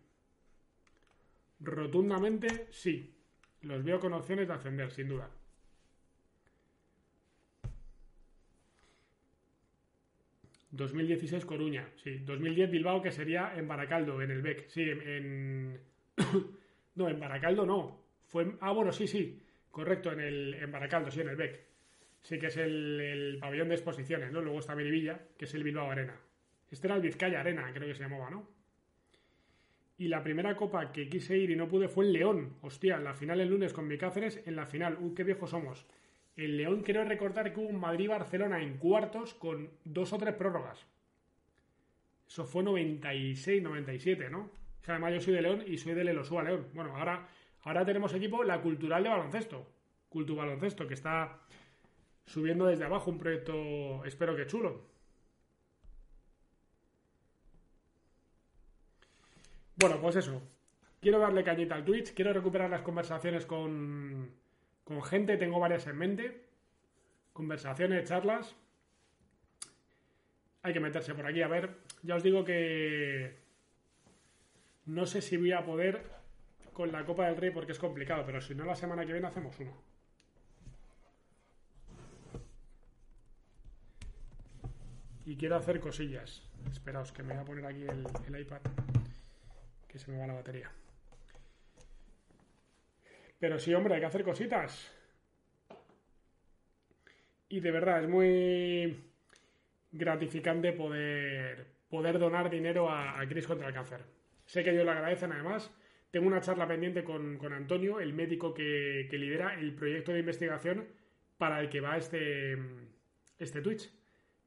[1.59, 3.15] Rotundamente sí.
[3.61, 5.29] Los veo con opciones de ascender, sin duda.
[10.71, 11.89] ...2016 Coruña...
[11.95, 12.19] ...sí...
[12.25, 14.21] ...2010 Bilbao que sería en Baracaldo...
[14.21, 14.67] ...en el BEC...
[14.69, 15.81] ...sí, en...
[16.95, 18.08] no, en Baracaldo no...
[18.29, 18.55] Fue...
[18.61, 19.41] Ah, bueno, sí, sí...
[19.69, 20.53] ...correcto, en el...
[20.53, 21.67] En Baracaldo, sí, en el BEC...
[22.21, 24.41] Sí que es el, el pabellón de exposiciones, ¿no?
[24.41, 26.19] Luego está Miribilla, que es el Bilbao Arena.
[26.69, 28.45] Este era el Vizcaya Arena, creo que se llamaba, ¿no?
[29.97, 32.57] Y la primera copa que quise ir y no pude fue el León.
[32.61, 34.97] Hostia, la final el lunes con mi Cáceres, en la final.
[34.99, 35.85] Uy, qué viejos somos.
[36.37, 40.85] El León quiero recordar que hubo un Madrid-Barcelona en cuartos con dos o tres prórrogas.
[42.29, 44.39] Eso fue 96-97, ¿no?
[44.41, 46.67] O sea, además yo soy de León y soy del Elosúa León.
[46.73, 47.27] Bueno, ahora,
[47.63, 49.67] ahora tenemos equipo la Cultural de Baloncesto.
[50.09, 51.39] Cultu Baloncesto, que está
[52.25, 54.85] subiendo desde abajo un proyecto, espero que chulo.
[59.75, 60.41] Bueno, pues eso.
[60.99, 64.29] Quiero darle cañita al Twitch, quiero recuperar las conversaciones con,
[64.83, 66.45] con gente, tengo varias en mente.
[67.31, 68.55] Conversaciones, charlas.
[70.61, 71.41] Hay que meterse por aquí.
[71.41, 73.37] A ver, ya os digo que
[74.85, 76.18] no sé si voy a poder
[76.79, 79.27] con la Copa del Rey porque es complicado, pero si no la semana que viene
[79.27, 79.75] hacemos uno.
[85.25, 86.41] Y quiero hacer cosillas.
[86.71, 88.61] Esperaos que me voy a poner aquí el, iPad
[89.89, 90.71] que se me va la batería.
[93.39, 94.89] Pero sí, hombre, hay que hacer cositas.
[97.49, 99.03] Y de verdad, es muy
[99.91, 104.05] gratificante poder, poder donar dinero a, a contra el cáncer.
[104.45, 105.69] Sé que ellos lo agradecen además.
[106.11, 110.19] Tengo una charla pendiente con, con Antonio, el médico que, que, lidera el proyecto de
[110.19, 110.87] investigación
[111.37, 112.57] para el que va este,
[113.37, 113.91] este Twitch,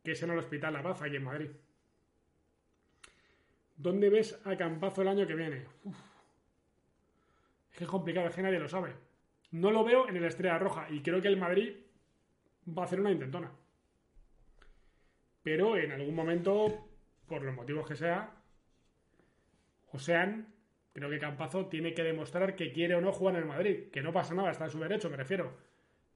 [0.03, 1.51] que es en el Hospital La Paz, aquí en Madrid.
[3.77, 5.65] ¿Dónde ves a Campazo el año que viene?
[7.71, 8.95] Es que es complicado, es que nadie lo sabe.
[9.53, 11.77] No lo veo en el Estrella Roja y creo que el Madrid
[12.67, 13.51] va a hacer una intentona.
[15.43, 16.89] Pero en algún momento,
[17.27, 18.31] por los motivos que sea,
[19.93, 20.52] o sean,
[20.93, 23.91] creo que Campazo tiene que demostrar que quiere o no jugar en el Madrid.
[23.93, 25.57] Que no pasa nada, está en su derecho, me refiero.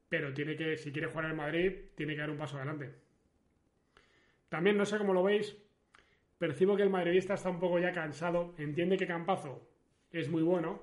[0.09, 2.95] Pero tiene que, si quiere jugar en el Madrid, tiene que dar un paso adelante.
[4.49, 5.57] También, no sé cómo lo veis,
[6.39, 8.55] percibo que el madridista está un poco ya cansado.
[8.59, 9.69] Entiende que Campazo
[10.13, 10.81] es muy bueno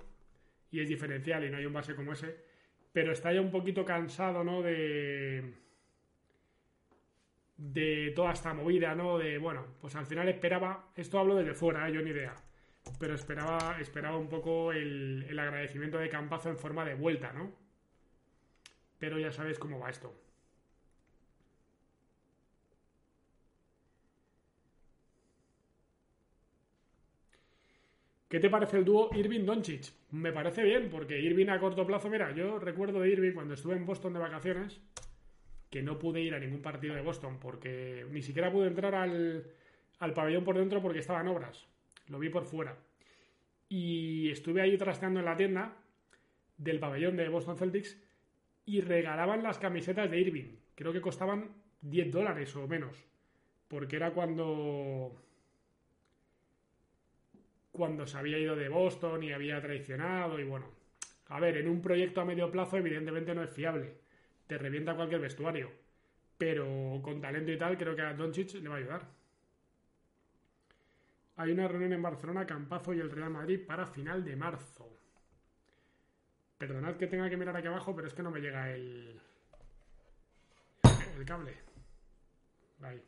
[0.71, 2.36] y es diferencial y no hay un base como ese,
[2.91, 4.62] pero está ya un poquito cansado, ¿no?
[4.62, 5.53] De
[7.58, 9.17] de toda esta movida, ¿no?
[9.17, 11.93] De, bueno, pues al final esperaba, esto hablo desde fuera, ¿eh?
[11.93, 12.36] yo ni idea,
[13.00, 17.52] pero esperaba, esperaba un poco el, el agradecimiento de Campazo en forma de vuelta, ¿no?
[19.00, 20.13] Pero ya sabéis cómo va esto.
[28.34, 29.93] ¿Qué te parece el dúo Irving-Doncic?
[30.10, 33.76] Me parece bien, porque Irving a corto plazo, mira, yo recuerdo de Irving cuando estuve
[33.76, 34.82] en Boston de vacaciones,
[35.69, 39.46] que no pude ir a ningún partido de Boston, porque ni siquiera pude entrar al,
[40.00, 41.67] al pabellón por dentro porque estaban obras.
[42.08, 42.78] Lo vi por fuera.
[43.70, 45.78] Y estuve ahí trasteando en la tienda
[46.58, 47.98] del pabellón de Boston Celtics
[48.66, 50.56] y regalaban las camisetas de Irving.
[50.76, 51.50] Creo que costaban
[51.82, 53.04] 10 dólares o menos.
[53.68, 55.20] Porque era cuando
[57.72, 60.68] cuando se había ido de Boston y había traicionado y bueno.
[61.28, 63.96] A ver, en un proyecto a medio plazo evidentemente no es fiable.
[64.46, 65.72] Te revienta cualquier vestuario.
[66.38, 69.22] Pero con talento y tal creo que a Doncic le va a ayudar.
[71.36, 74.89] Hay una reunión en Barcelona, Campazo y el Real Madrid para final de marzo.
[76.58, 79.19] Perdonad que tenga que mirar aquí abajo, pero es que no me llega el,
[81.17, 81.58] el cable.
[82.82, 83.02] Ahí.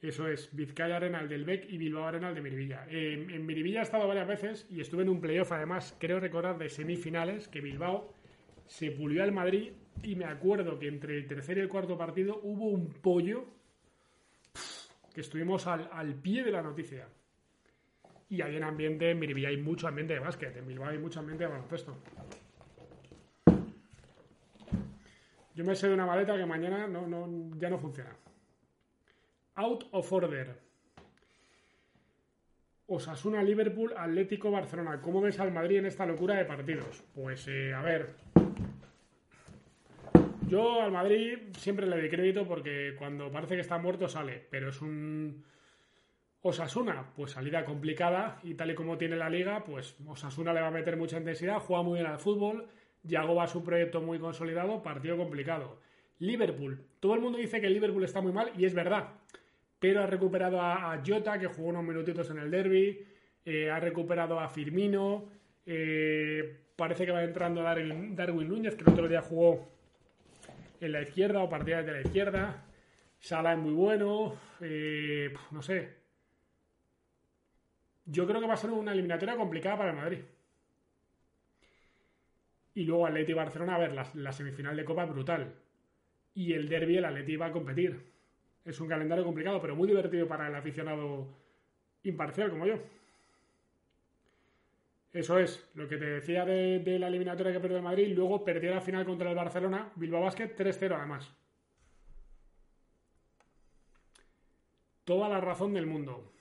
[0.00, 2.86] Eso es, Vizcaya Arenal del Bec y Bilbao Arenal de Miribilla.
[2.88, 6.70] en Miribilla he estado varias veces y estuve en un playoff, además, creo recordar, de
[6.70, 8.14] semifinales, que Bilbao
[8.66, 12.40] se pulió al Madrid y me acuerdo que entre el tercer y el cuarto partido
[12.42, 13.44] hubo un pollo
[15.14, 17.08] que estuvimos al, al pie de la noticia.
[18.28, 21.18] Y hay un ambiente, en Miribilla hay mucho ambiente de básquet, en Bilbao hay mucho
[21.20, 21.96] ambiente de baloncesto.
[25.54, 28.16] Yo me sé de una maleta que mañana no, no, ya no funciona.
[29.56, 30.58] Out of order.
[32.86, 35.00] Osasuna, Liverpool, Atlético, Barcelona.
[35.02, 37.04] ¿Cómo ves al Madrid en esta locura de partidos?
[37.14, 38.14] Pues eh, a ver.
[40.50, 44.70] Yo al Madrid siempre le doy crédito porque cuando parece que está muerto sale, pero
[44.70, 45.44] es un
[46.42, 50.66] Osasuna, pues salida complicada y tal y como tiene la liga, pues Osasuna le va
[50.66, 52.66] a meter mucha intensidad, juega muy bien al fútbol,
[53.04, 55.78] Yago va a su proyecto muy consolidado, partido complicado.
[56.18, 59.08] Liverpool, todo el mundo dice que Liverpool está muy mal y es verdad,
[59.78, 63.06] pero ha recuperado a, Jota, que jugó unos minutitos en el derby,
[63.44, 65.28] eh, ha recuperado a Firmino,
[65.64, 69.78] eh, parece que va entrando Darwin, Darwin, Núñez, que el otro día jugó
[70.80, 72.64] en la izquierda o partida de la izquierda,
[73.18, 76.00] Sala es muy bueno, eh, no sé.
[78.06, 80.20] Yo creo que va a ser una eliminatoria complicada para el Madrid.
[82.74, 85.54] Y luego Atleti y Barcelona, a ver, la, semifinal de Copa brutal.
[86.34, 88.00] Y el derby, el Atleti va a competir.
[88.64, 91.28] Es un calendario complicado, pero muy divertido para el aficionado
[92.02, 92.78] imparcial como yo.
[95.12, 98.80] Eso es, lo que te decía de, la eliminatoria que perdió Madrid, luego perdió la
[98.80, 101.32] final contra el Barcelona, Bilbao Basket 3-0 además.
[105.04, 106.32] Toda la razón del mundo.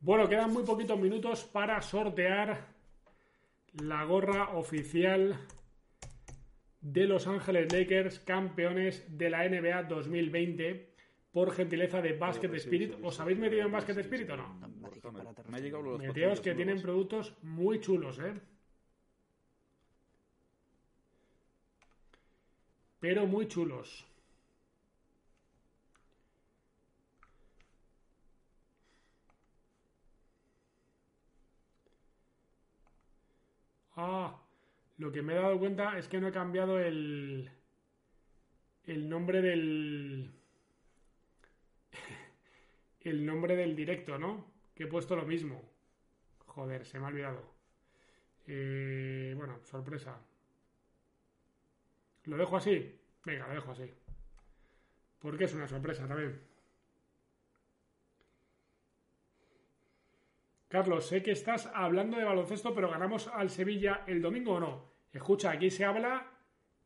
[0.00, 2.66] Bueno, quedan muy poquitos minutos para sortear
[3.72, 5.38] la gorra oficial
[6.82, 10.89] de Los Ángeles Lakers, campeones de la NBA 2020,
[11.32, 12.94] por gentileza de Basket Spirit.
[13.02, 15.98] ¿Os habéis metido en Basket Spirit o no?
[15.98, 18.34] Meteos que tienen productos muy chulos, ¿eh?
[22.98, 24.06] Pero muy chulos.
[33.96, 34.40] Ah,
[34.98, 37.50] lo que me he dado cuenta es que no he cambiado el,
[38.84, 40.39] el nombre del...
[43.00, 44.52] el nombre del directo, ¿no?
[44.74, 45.62] Que he puesto lo mismo.
[46.46, 47.54] Joder, se me ha olvidado.
[48.46, 50.18] Eh, bueno, sorpresa.
[52.24, 53.00] ¿Lo dejo así?
[53.24, 53.90] Venga, lo dejo así.
[55.18, 56.40] Porque es una sorpresa también.
[60.68, 64.92] Carlos, sé que estás hablando de baloncesto, pero ganamos al Sevilla el domingo o no.
[65.12, 66.30] Escucha, aquí se habla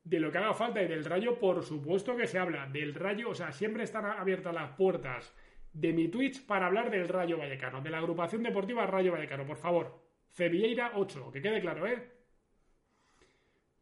[0.02, 2.66] de lo que haga falta y del rayo, por supuesto que se habla.
[2.66, 5.34] Del rayo, o sea, siempre están abiertas las puertas
[5.74, 9.58] de mi Twitch para hablar del Rayo Vallecano, de la agrupación deportiva Rayo Vallecano, por
[9.58, 10.00] favor.
[10.30, 12.10] Sevilleira 8, que quede claro, ¿eh?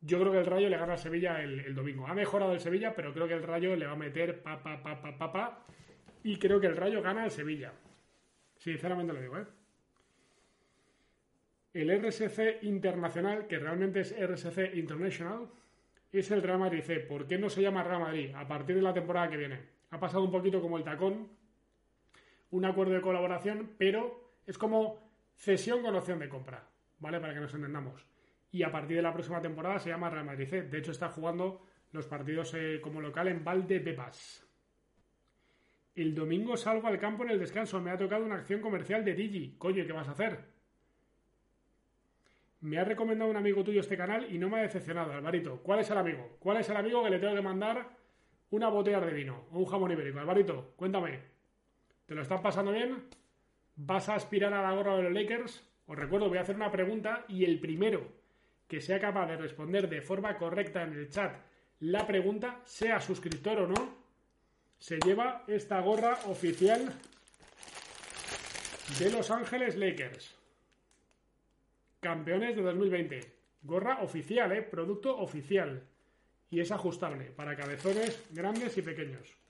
[0.00, 2.06] Yo creo que el Rayo le gana a Sevilla el, domingo.
[2.08, 4.82] Ha mejorado el Sevilla, pero creo que el Rayo le va a meter pa, pa,
[4.82, 5.66] pa, pa, pa, pa.
[6.24, 7.72] Y creo que el Rayo gana al Sevilla.
[8.56, 9.46] Sinceramente lo digo, ¿eh?
[11.74, 15.48] El RSC Internacional, que realmente es RSC International,
[16.10, 17.00] es el Real Madrid C.
[17.00, 19.60] ¿Por qué no se llama Real Madrid a partir de la temporada que viene?
[19.90, 21.28] Ha pasado un poquito como el tacón,
[22.52, 26.68] un acuerdo de colaboración, pero es como cesión con opción de compra,
[27.00, 27.18] ¿vale?
[27.18, 28.06] Para que nos entendamos.
[28.52, 30.62] Y a partir de la próxima temporada se llama Real Madrid C.
[30.62, 31.62] De hecho, está jugando
[31.92, 34.46] los partidos eh, como local en Valdepepas.
[35.94, 37.80] El domingo salgo al campo en el descanso.
[37.80, 39.56] Me ha tocado una acción comercial de Digi.
[39.56, 40.52] Coño, ¿qué vas a hacer?
[42.60, 45.62] Me ha recomendado un amigo tuyo este canal y no me ha decepcionado, Alvarito.
[45.62, 46.36] ¿Cuál es el amigo?
[46.38, 47.88] ¿Cuál es el amigo que le tengo que mandar
[48.50, 50.20] una botella de vino o un jamón ibérico?
[50.20, 51.31] Alvarito, cuéntame.
[52.06, 53.04] ¿Te lo estás pasando bien?
[53.76, 55.62] ¿Vas a aspirar a la gorra de los Lakers?
[55.86, 58.06] Os recuerdo, voy a hacer una pregunta y el primero
[58.68, 61.34] que sea capaz de responder de forma correcta en el chat
[61.82, 63.96] la pregunta, sea suscriptor o no,
[64.78, 66.94] se lleva esta gorra oficial
[69.00, 70.32] de Los Ángeles Lakers.
[71.98, 73.20] Campeones de 2020.
[73.62, 74.62] Gorra oficial, ¿eh?
[74.62, 75.82] Producto oficial.
[76.50, 79.41] Y es ajustable para cabezones grandes y pequeños.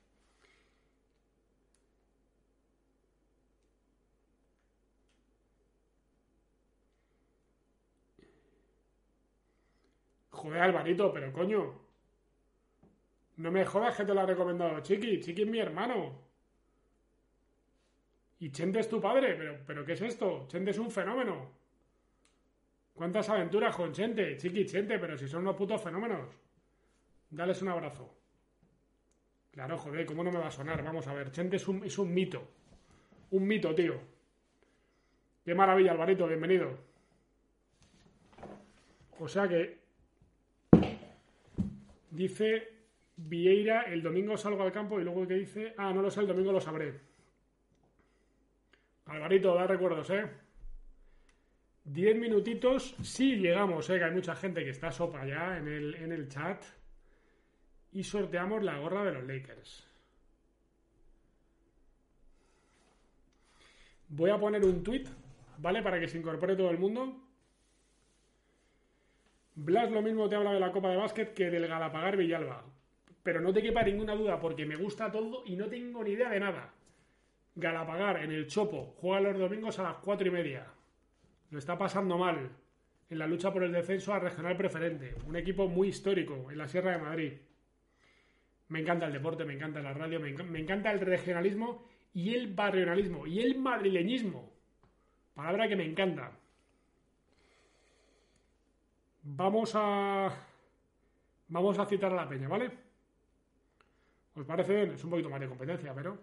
[10.42, 11.72] Joder, Alvarito, pero coño.
[13.36, 15.20] No me jodas que te lo ha recomendado Chiqui.
[15.20, 16.18] Chiqui es mi hermano.
[18.40, 19.36] Y Chente es tu padre.
[19.36, 20.46] Pero, pero ¿qué es esto?
[20.48, 21.48] Chente es un fenómeno.
[22.92, 24.36] ¿Cuántas aventuras con Chente?
[24.36, 26.28] Chiqui Chente, pero si son unos putos fenómenos.
[27.30, 28.12] Dales un abrazo.
[29.52, 30.82] Claro, joder, ¿cómo no me va a sonar?
[30.82, 32.42] Vamos a ver, Chente es un, es un mito.
[33.30, 33.94] Un mito, tío.
[35.44, 36.78] Qué maravilla, Alvarito, bienvenido.
[39.20, 39.81] O sea que.
[42.12, 42.68] Dice
[43.16, 45.74] Vieira, el domingo salgo al campo y luego que dice.
[45.78, 47.00] Ah, no lo sé, el domingo lo sabré.
[49.06, 50.30] Alvarito, da recuerdos, ¿eh?
[51.84, 53.96] Diez minutitos, sí llegamos, ¿eh?
[53.98, 56.62] Que hay mucha gente que está sopa ya en el, en el chat.
[57.92, 59.88] Y sorteamos la gorra de los Lakers.
[64.08, 65.04] Voy a poner un tweet,
[65.58, 65.82] ¿vale?
[65.82, 67.31] Para que se incorpore todo el mundo.
[69.54, 72.64] Blas lo mismo te habla de la Copa de Básquet que del Galapagar Villalba.
[73.22, 76.30] Pero no te quepa ninguna duda porque me gusta todo y no tengo ni idea
[76.30, 76.72] de nada.
[77.54, 80.66] Galapagar en el Chopo juega los domingos a las cuatro y media.
[81.50, 82.50] Lo está pasando mal
[83.10, 85.14] en la lucha por el descenso a regional preferente.
[85.26, 87.32] Un equipo muy histórico en la Sierra de Madrid.
[88.68, 93.26] Me encanta el deporte, me encanta la radio, me, encanta el regionalismo y el barrionalismo
[93.26, 94.50] y el madrileñismo.
[95.34, 96.32] Palabra que me encanta.
[99.22, 100.30] Vamos a.
[101.48, 102.70] Vamos a citar a la peña, ¿vale?
[104.34, 104.92] ¿Os parece bien?
[104.92, 106.18] Es un poquito más de competencia, pero.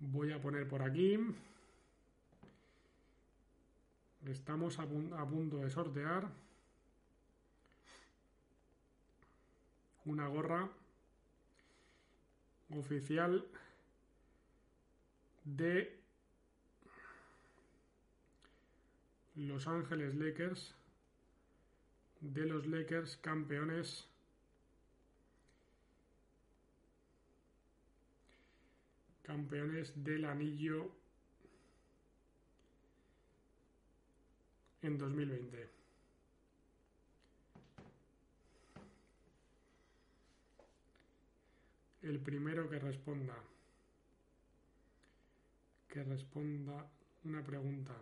[0.00, 1.18] Voy a poner por aquí.
[4.26, 6.28] Estamos a, punto de sortear.
[10.04, 10.66] una gorra
[12.70, 13.46] oficial
[15.44, 15.97] de
[19.38, 20.74] Los Ángeles Lakers,
[22.20, 24.08] de los Lakers campeones.
[29.22, 30.90] Campeones del anillo.
[34.82, 35.78] En 2020.
[42.08, 43.34] el primero que responda,
[45.88, 46.86] que responda
[47.24, 47.92] una pregunta,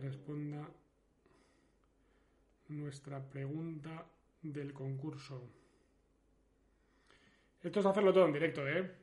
[0.00, 0.68] responda
[2.68, 4.06] nuestra pregunta
[4.42, 5.48] del concurso.
[7.62, 8.94] Esto es hacerlo todo en directo, ¿eh?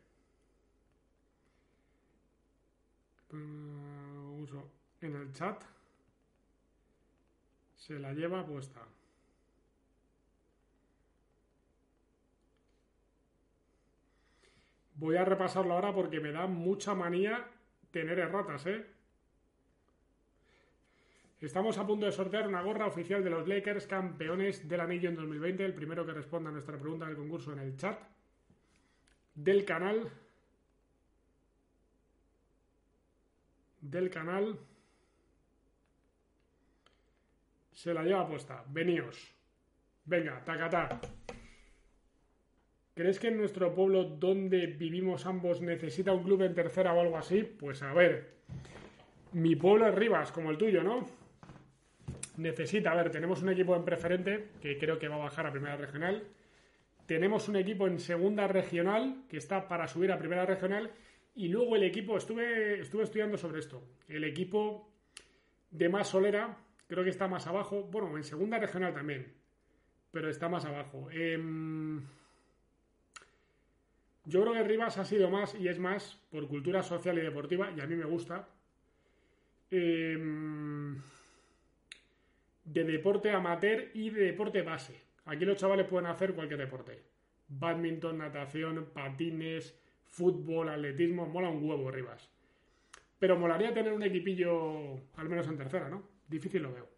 [3.32, 4.72] Uso
[5.02, 5.64] en el chat.
[7.76, 8.82] Se la lleva puesta.
[14.96, 17.50] Voy a repasarlo ahora porque me da mucha manía
[17.89, 18.86] tener erratas, ¿eh?
[21.42, 25.16] Estamos a punto de sortear una gorra oficial de los Lakers, campeones del anillo en
[25.16, 25.66] 2020.
[25.66, 28.00] El primero que responda a nuestra pregunta del concurso en el chat
[29.34, 30.08] del canal.
[33.82, 34.60] Del canal.
[37.72, 38.64] Se la lleva puesta.
[38.68, 39.34] Veníos.
[40.06, 41.02] Venga, tacatá.
[42.94, 47.18] ¿Crees que en nuestro pueblo donde vivimos ambos necesita un club en tercera o algo
[47.18, 47.42] así?
[47.42, 48.42] Pues a ver,
[49.32, 51.20] mi pueblo es Rivas, como el tuyo, ¿no?
[52.38, 55.52] Necesita, a ver, tenemos un equipo en preferente que creo que va a bajar a
[55.52, 56.24] primera regional.
[57.06, 60.92] Tenemos un equipo en segunda regional que está para subir a primera regional.
[61.36, 63.84] Y luego el equipo, estuve, estuve estudiando sobre esto.
[64.08, 64.90] El equipo
[65.72, 66.58] de más solera,
[66.88, 67.84] creo que está más abajo.
[67.84, 69.34] Bueno, en segunda regional también,
[70.12, 71.10] pero está más abajo.
[71.12, 71.38] Eh,
[74.26, 77.72] yo creo que Rivas ha sido más y es más por cultura social y deportiva,
[77.76, 78.48] y a mí me gusta,
[79.72, 80.96] em,
[82.64, 85.01] de deporte amateur y de deporte base.
[85.26, 87.03] Aquí los chavales pueden hacer cualquier deporte.
[87.47, 92.30] Badminton, natación, patines, fútbol, atletismo, mola un huevo Rivas.
[93.20, 96.03] Pero molaría tener un equipillo, al menos en tercera, ¿no?
[96.28, 96.89] Difícil lo veo.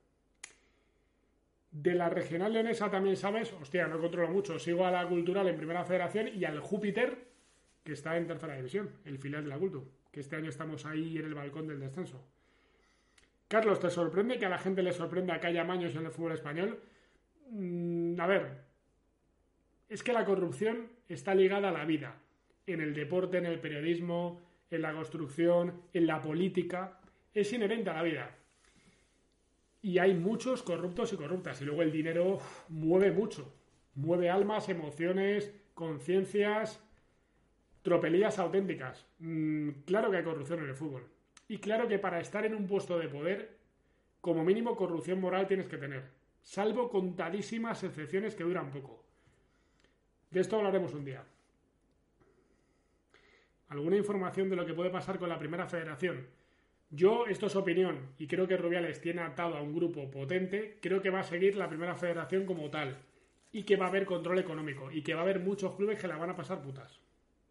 [1.72, 5.58] De la regional leonesa también sabes, hostia, no controlo mucho, sigo a la cultural en
[5.58, 7.28] primera federación y al Júpiter,
[7.84, 11.18] que está en tercera división, el filial de la Cultu, que este año estamos ahí
[11.18, 12.24] en el balcón del descenso.
[13.48, 16.34] Carlos, ¿te sorprende que a la gente le sorprenda que haya maños en el fútbol
[16.34, 16.80] español?
[17.50, 18.62] Mm, a ver,
[19.90, 22.16] es que la corrupción está ligada a la vida,
[22.66, 24.42] en el deporte, en el periodismo,
[24.72, 27.00] en la construcción, en la política,
[27.34, 28.36] es inherente a la vida.
[29.82, 31.62] Y hay muchos corruptos y corruptas.
[31.62, 32.40] Y luego el dinero
[32.70, 33.54] mueve mucho.
[33.96, 36.82] Mueve almas, emociones, conciencias,
[37.82, 39.06] tropelías auténticas.
[39.20, 41.06] Mm, claro que hay corrupción en el fútbol.
[41.48, 43.58] Y claro que para estar en un puesto de poder,
[44.22, 46.04] como mínimo corrupción moral tienes que tener.
[46.42, 49.04] Salvo contadísimas excepciones que duran poco.
[50.32, 51.24] De esto hablaremos un día.
[53.70, 56.28] ¿Alguna información de lo que puede pasar con la primera federación?
[56.90, 61.02] Yo, esto es opinión, y creo que Rubiales tiene atado a un grupo potente, creo
[61.02, 62.98] que va a seguir la primera federación como tal,
[63.52, 66.08] y que va a haber control económico, y que va a haber muchos clubes que
[66.08, 67.00] la van a pasar putas.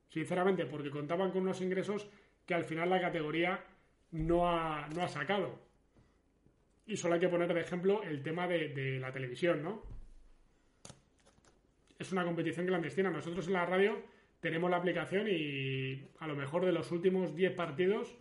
[0.09, 2.09] Sinceramente, porque contaban con unos ingresos
[2.47, 3.64] que al final la categoría
[4.12, 5.58] no ha, no ha sacado.
[6.86, 9.82] Y solo hay que poner de ejemplo el tema de, de la televisión, ¿no?
[11.98, 13.10] Es una competición clandestina.
[13.10, 14.02] Nosotros en la radio
[14.40, 18.16] tenemos la aplicación y a lo mejor de los últimos 10 partidos,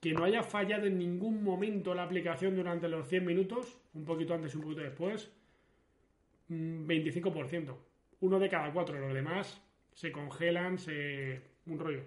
[0.00, 4.34] que no haya fallado en ningún momento la aplicación durante los 100 minutos, un poquito
[4.34, 5.32] antes y un poquito después,
[6.48, 7.70] 25%.
[7.70, 7.76] Mm,
[8.20, 8.98] Uno de cada cuatro.
[8.98, 9.60] Los demás
[9.92, 11.42] se congelan, se...
[11.66, 12.02] un rollo.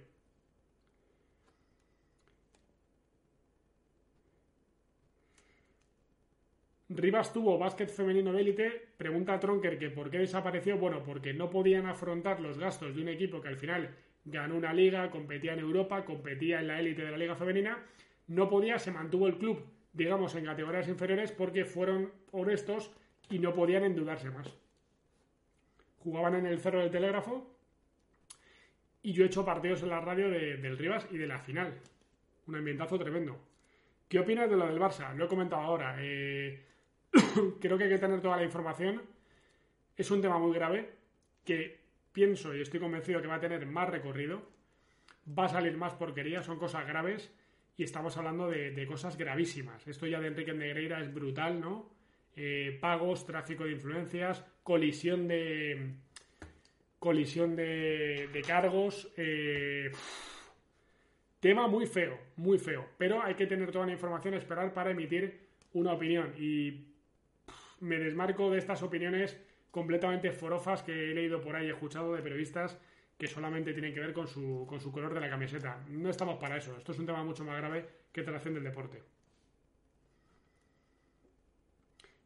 [6.90, 8.88] Rivas tuvo básquet femenino de élite.
[8.98, 10.78] Pregunta a Tronker que por qué desapareció.
[10.78, 13.90] Bueno, porque no podían afrontar los gastos de un equipo que al final
[14.24, 17.84] ganó una liga, competía en Europa, competía en la élite de la liga femenina.
[18.28, 19.64] No podía, se mantuvo el club,
[19.94, 22.92] digamos, en categorías inferiores porque fueron honestos
[23.30, 24.56] y no podían endeudarse más.
[26.00, 27.52] Jugaban en el Cerro del Telégrafo
[29.02, 31.74] y yo he hecho partidos en la radio del Rivas y de la final.
[32.48, 33.40] Un ambientazo tremendo.
[34.08, 35.16] ¿Qué opinas de lo del Barça?
[35.16, 35.96] Lo he comentado ahora.
[36.00, 36.64] Eh,
[37.60, 39.02] creo que hay que tener toda la información.
[39.96, 40.90] Es un tema muy grave
[41.44, 41.80] que
[42.12, 44.42] pienso y estoy convencido que va a tener más recorrido.
[45.38, 47.32] Va a salir más porquería, son cosas graves
[47.78, 49.86] y estamos hablando de, cosas gravísimas.
[49.88, 51.90] Esto ya de Enrique Negreira es brutal, ¿no?
[52.36, 55.94] Eh, pagos, tráfico de influencias, colisión de
[57.00, 59.12] colisión de, cargos.
[59.18, 59.92] Eh,
[61.40, 62.88] tema muy feo, muy feo.
[62.98, 65.40] Pero hay que tener toda la información, esperar para emitir
[65.74, 66.34] una opinión.
[66.38, 66.95] Y
[67.80, 69.40] me desmarco de estas opiniones
[69.72, 72.80] completamente forofas que he leído por ahí, he escuchado de periodistas
[73.18, 75.84] que solamente tienen que ver con su, con su color de la camiseta.
[75.88, 76.78] No estamos para eso.
[76.78, 79.02] Esto es un tema mucho más grave que trasciende del deporte.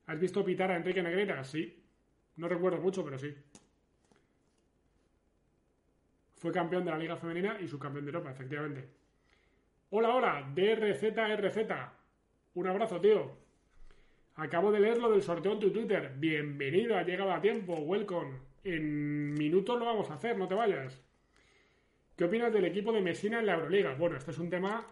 [0.07, 1.43] ¿Has visto pitar a Enrique Negrera?
[1.43, 1.83] Sí.
[2.37, 3.35] No recuerdo mucho, pero sí.
[6.37, 8.89] Fue campeón de la Liga Femenina y subcampeón de Europa, efectivamente.
[9.91, 11.57] Hola, hola, DRZRZ.
[12.55, 13.38] Un abrazo, tío.
[14.39, 16.13] Acabo de leer lo del sorteo en tu Twitter.
[16.15, 17.73] Bienvenido, ha llegado a tiempo.
[17.73, 18.37] Welcome.
[18.63, 21.03] En minutos lo vamos a hacer, no te vayas.
[22.15, 23.95] ¿Qué opinas del equipo de Messina en la Euroliga?
[23.95, 24.87] Bueno, este es un tema.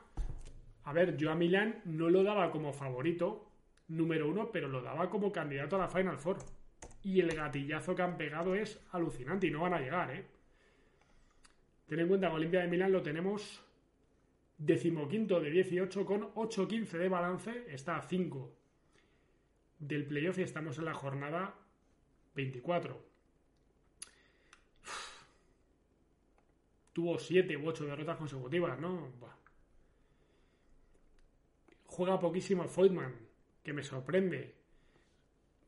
[0.84, 3.50] A ver, yo a Milán no lo daba como favorito,
[3.88, 6.40] número uno, pero lo daba como candidato a la Final Four.
[7.04, 10.26] Y el gatillazo que han pegado es alucinante y no van a llegar, ¿eh?
[11.88, 13.64] Ten en cuenta que Olimpia de Milán lo tenemos
[14.58, 18.57] decimoquinto de 18 con 8-15 de balance, está a 5
[19.80, 21.56] del playoff y estamos en la jornada
[22.36, 23.06] 24.
[26.94, 29.12] Tuvo 7 u 8 derrotas consecutivas, ¿no?
[31.86, 33.16] Juega poquísimo Feudman,
[33.64, 34.56] que me sorprende.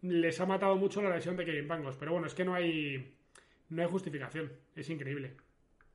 [0.02, 3.16] Les ha matado mucho la lesión de Kevin Pangos, pero bueno, es que no hay,
[3.70, 4.52] no hay justificación.
[4.76, 5.36] Es increíble.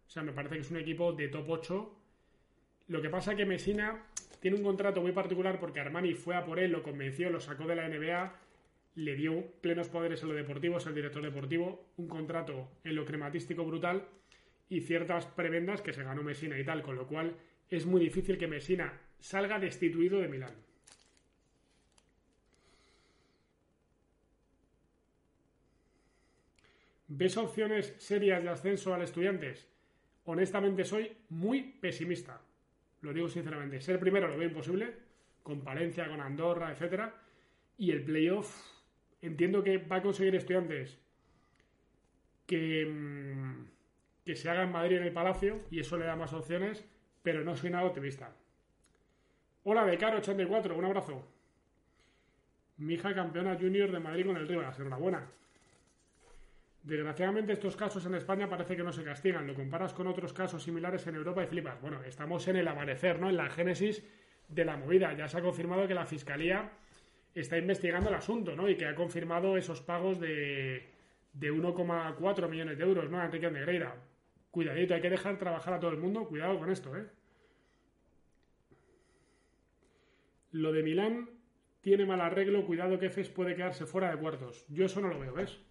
[0.06, 2.00] O sea, me parece que es un equipo de top 8.
[2.88, 4.06] Lo que pasa que Messina
[4.40, 7.66] tiene un contrato muy particular porque Armani fue a por él, lo convenció, lo sacó
[7.66, 8.34] de la NBA,
[8.96, 13.04] le dio plenos poderes en lo deportivo, es el director deportivo, un contrato en lo
[13.04, 14.06] crematístico brutal
[14.68, 17.36] y ciertas prebendas que se ganó Messina y tal, con lo cual
[17.70, 20.54] es muy difícil que Messina salga destituido de Milán.
[27.08, 29.68] ¿Ves opciones serias de ascenso al estudiantes?
[30.24, 32.40] Honestamente soy muy pesimista
[33.04, 33.80] lo digo sinceramente.
[33.80, 34.94] Ser primero lo veo imposible,
[35.42, 37.14] con Palencia, con Andorra, etcétera.
[37.76, 38.50] Y el playoff,
[39.20, 40.98] entiendo que va a conseguir estudiantes
[42.46, 43.66] que, mm,
[44.24, 46.84] que se haga en Madrid en el Palacio, y eso le da más opciones,
[47.22, 48.34] pero no soy nada optimista.
[49.64, 51.26] Hola, Becar84, un abrazo.
[52.78, 55.30] Mi hija campeona junior de Madrid con el Rivas, enhorabuena.
[56.84, 59.46] Desgraciadamente estos casos en España parece que no se castigan.
[59.46, 61.80] Lo comparas con otros casos similares en Europa y flipas.
[61.80, 63.30] Bueno, estamos en el amanecer, ¿no?
[63.30, 64.04] En la génesis
[64.48, 65.14] de la movida.
[65.14, 66.70] Ya se ha confirmado que la Fiscalía
[67.34, 68.68] está investigando el asunto, ¿no?
[68.68, 70.90] Y que ha confirmado esos pagos de,
[71.32, 73.24] de 1,4 millones de euros, ¿no?
[73.24, 73.96] Enrique Negreira.
[74.50, 76.28] Cuidadito, hay que dejar trabajar a todo el mundo.
[76.28, 77.06] Cuidado con esto, ¿eh?
[80.50, 81.30] Lo de Milán
[81.80, 82.66] tiene mal arreglo.
[82.66, 84.66] Cuidado que Fes puede quedarse fuera de cuartos.
[84.68, 85.62] Yo eso no lo veo, ¿ves?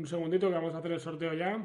[0.00, 1.62] Un segundito que vamos a hacer el sorteo ya.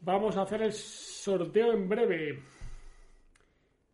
[0.00, 2.42] Vamos a hacer el sorteo en breve.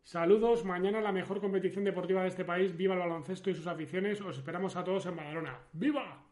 [0.05, 2.77] Saludos, mañana la mejor competición deportiva de este país.
[2.77, 4.21] Viva el baloncesto y sus aficiones.
[4.21, 5.59] Os esperamos a todos en Badalona.
[5.73, 6.25] ¡Viva!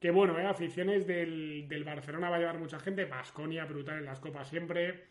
[0.00, 0.46] Qué bueno, ¿eh?
[0.46, 3.04] Aficiones del, Barcelona va a llevar mucha gente.
[3.04, 5.08] Basconia, brutal en las copas siempre.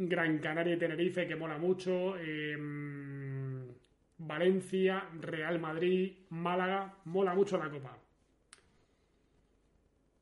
[0.00, 2.16] Gran Canaria y Tenerife, que mola mucho.
[2.16, 3.68] Em,
[4.18, 7.96] Valencia, Real Madrid, Málaga, mola mucho la copa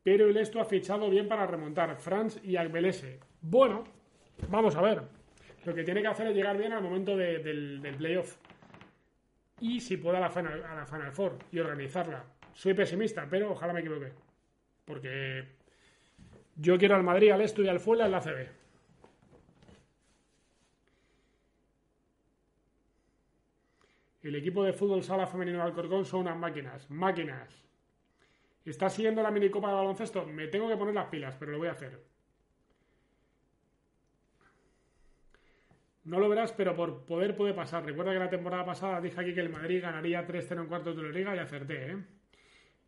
[0.09, 1.95] pero el esto ha fichado bien para remontar.
[1.99, 3.21] Franz y Agbelese.
[3.43, 3.85] Bueno,
[4.49, 5.03] vamos a ver.
[5.67, 8.39] Lo que tiene que hacer es llegar bien al momento del, playoff.
[9.61, 12.25] Y si pueda a la, Final, a la Final Four y organizarla.
[12.55, 14.13] Soy pesimista, pero ojalá me equivoque.
[14.87, 15.45] Porque
[16.57, 18.49] yo quiero al Madrid, al Esto y al Fuela en la CB.
[24.29, 26.91] El equipo de fútbol sala femenino de Alcorcón son unas máquinas.
[26.91, 27.65] Máquinas.
[28.63, 30.27] ¿Está siguiendo la minicopa de baloncesto?
[30.27, 31.99] Me tengo que poner las pilas, pero lo voy a hacer.
[36.05, 37.87] No lo verás, pero por poder puede pasar.
[37.87, 41.05] Recuerda que la temporada pasada dije aquí que el Madrid ganaría 3-0 en cuartos de
[41.05, 42.05] la liga y acerté, ¿eh?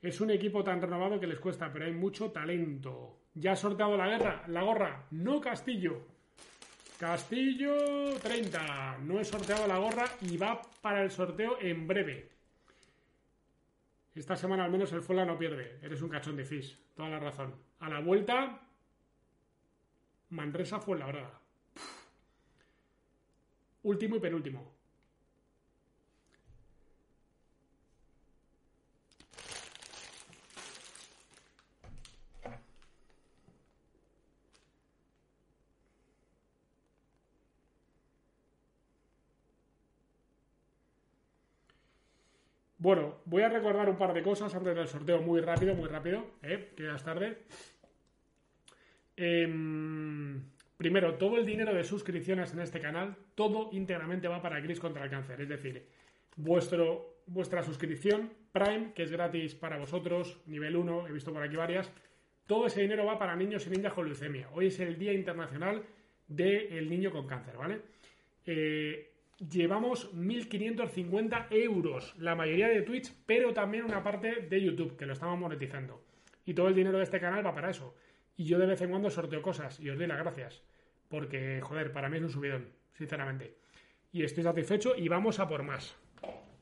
[0.03, 3.20] Es un equipo tan renovado que les cuesta, pero hay mucho talento.
[3.32, 4.45] ¿Ya ha sorteado la guerra?
[4.49, 5.07] La gorra.
[5.11, 6.07] No Castillo.
[7.01, 8.98] Castillo 30.
[9.05, 12.30] No he sorteado la gorra y va para el sorteo en breve.
[14.14, 15.78] Esta semana al menos el Fuela no pierde.
[15.80, 16.78] Eres un cachón de Fish.
[16.94, 17.55] Toda la razón.
[17.78, 18.61] A la vuelta,
[20.28, 21.40] Manresa fue la brada.
[23.82, 24.80] Último y penúltimo.
[42.81, 46.24] Bueno, voy a recordar un par de cosas antes del sorteo muy rápido, muy rápido,
[46.43, 46.72] ¿eh?
[46.74, 47.37] que ya es tarde.
[49.18, 50.41] Em,
[50.78, 55.05] primero, todo el dinero de suscripciones en este canal, todo íntegramente va para Gris contra
[55.05, 55.43] el cáncer.
[55.43, 55.87] Es decir,
[56.37, 61.57] vuestro, vuestra suscripción Prime, que es gratis para vosotros, nivel 1, he visto por aquí
[61.57, 61.93] varias,
[62.47, 64.49] todo ese dinero va para niños y niñas con leucemia.
[64.55, 65.85] Hoy es el Día Internacional
[66.26, 67.83] del Niño con Cáncer, ¿vale?
[68.47, 69.09] Eh,
[69.49, 75.14] llevamos 1.550 euros, la mayoría de Twitch, pero también una parte de YouTube, que lo
[75.14, 76.05] estamos monetizando.
[76.45, 77.95] Y todo el dinero de este canal va para eso.
[78.36, 80.62] Y yo de vez en cuando sorteo cosas y os doy las gracias.
[81.09, 83.57] Porque, joder, para mí es un subidón, sinceramente.
[84.12, 85.97] Y estoy satisfecho y vamos a por más.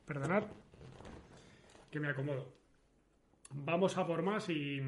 [0.05, 0.43] Perdonad
[1.91, 2.53] que me acomodo.
[3.51, 4.81] Vamos a por más y...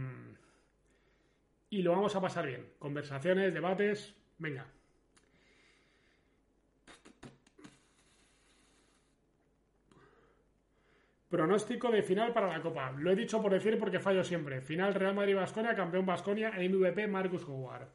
[1.70, 2.74] Y lo vamos a pasar bien.
[2.80, 4.14] Conversaciones, debates.
[4.38, 4.68] Venga.
[11.32, 12.92] Pronóstico de final para la Copa.
[12.92, 14.60] Lo he dicho por decir porque fallo siempre.
[14.60, 17.88] Final Real Madrid-Basconia, campeón Basconia MVP Marcus Howard.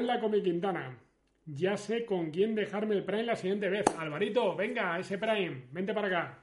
[0.00, 0.98] la con mi Quintana.
[1.44, 3.84] Ya sé con quién dejarme el Prime la siguiente vez.
[3.98, 6.38] Alvarito, venga, ese Prime, vente para acá.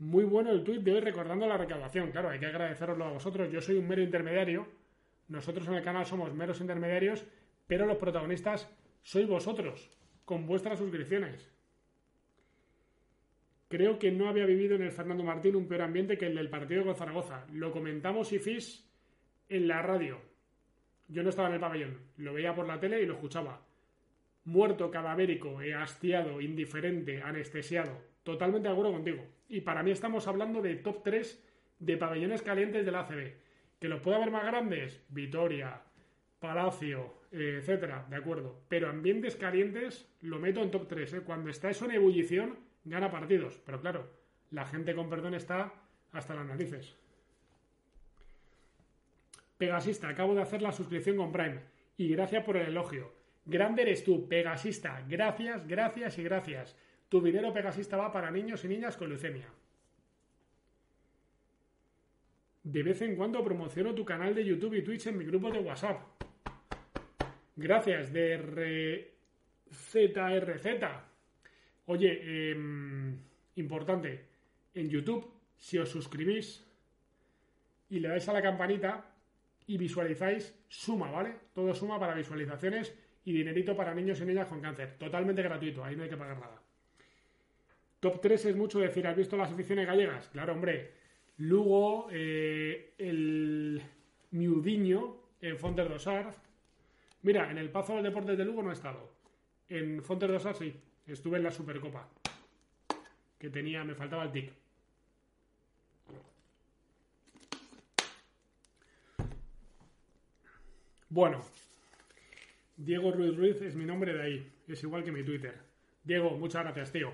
[0.00, 2.10] Muy bueno el tuit de hoy recordando la recaudación.
[2.10, 3.52] Claro, hay que agradeceroslo a vosotros.
[3.52, 4.66] Yo soy un mero intermediario.
[5.28, 7.24] Nosotros en el canal somos meros intermediarios,
[7.68, 8.68] pero los protagonistas
[9.00, 11.53] sois vosotros, con vuestras suscripciones.
[13.74, 16.48] Creo que no había vivido en el Fernando Martín un peor ambiente que el del
[16.48, 17.44] partido con Zaragoza.
[17.52, 18.88] Lo comentamos y Fis
[19.48, 20.20] en la radio.
[21.08, 23.66] Yo no estaba en el pabellón, lo veía por la tele y lo escuchaba.
[24.44, 28.00] Muerto, cadavérico, hastiado, indiferente, anestesiado.
[28.22, 29.26] Totalmente de acuerdo contigo.
[29.48, 31.44] Y para mí estamos hablando de top 3
[31.80, 33.32] de pabellones calientes del ACB.
[33.80, 35.82] Que los puede haber más grandes, Vitoria,
[36.38, 38.62] Palacio, eh, etcétera, de acuerdo.
[38.68, 41.14] Pero ambientes calientes lo meto en top 3.
[41.14, 41.20] ¿eh?
[41.22, 43.60] Cuando está eso en ebullición, gana partidos.
[43.64, 44.10] Pero claro,
[44.50, 45.72] la gente con perdón está
[46.12, 46.96] hasta las narices.
[49.58, 51.60] Pegasista, acabo de hacer la suscripción con Prime.
[51.96, 53.12] Y gracias por el elogio.
[53.44, 55.04] Grande eres tú, Pegasista.
[55.08, 56.76] Gracias, gracias y gracias.
[57.08, 59.48] Tu dinero Pegasista va para niños y niñas con leucemia.
[62.62, 65.58] De vez en cuando promociono tu canal de YouTube y Twitch en mi grupo de
[65.60, 66.00] WhatsApp.
[67.56, 69.12] Gracias, de
[69.70, 71.13] ZRZ.
[71.86, 73.18] Oye, em,
[73.56, 74.24] importante,
[74.74, 76.64] en YouTube, si os suscribís
[77.90, 79.04] y le dais a la campanita
[79.66, 81.34] y visualizáis, suma, ¿vale?
[81.54, 84.96] Todo suma para visualizaciones y dinerito para niños y niñas con cáncer.
[84.98, 86.60] Totalmente gratuito, ahí no hay que pagar nada.
[88.00, 90.28] Top 3 es mucho decir, ¿has visto las aficiones gallegas?
[90.28, 90.92] Claro, hombre.
[91.38, 93.82] Lugo, eh, el
[94.30, 96.34] Miudiño en Fontes Rosar,
[97.24, 99.10] Mira, en el Pazo del Deportes de Lugo no he estado.
[99.70, 100.74] En Fontes de Osas sí.
[101.06, 102.08] Estuve en la Supercopa.
[103.38, 104.52] Que tenía, me faltaba el tic.
[111.10, 111.42] Bueno,
[112.76, 114.52] Diego Ruiz Ruiz es mi nombre de ahí.
[114.66, 115.54] Es igual que mi Twitter.
[116.02, 117.12] Diego, muchas gracias, tío.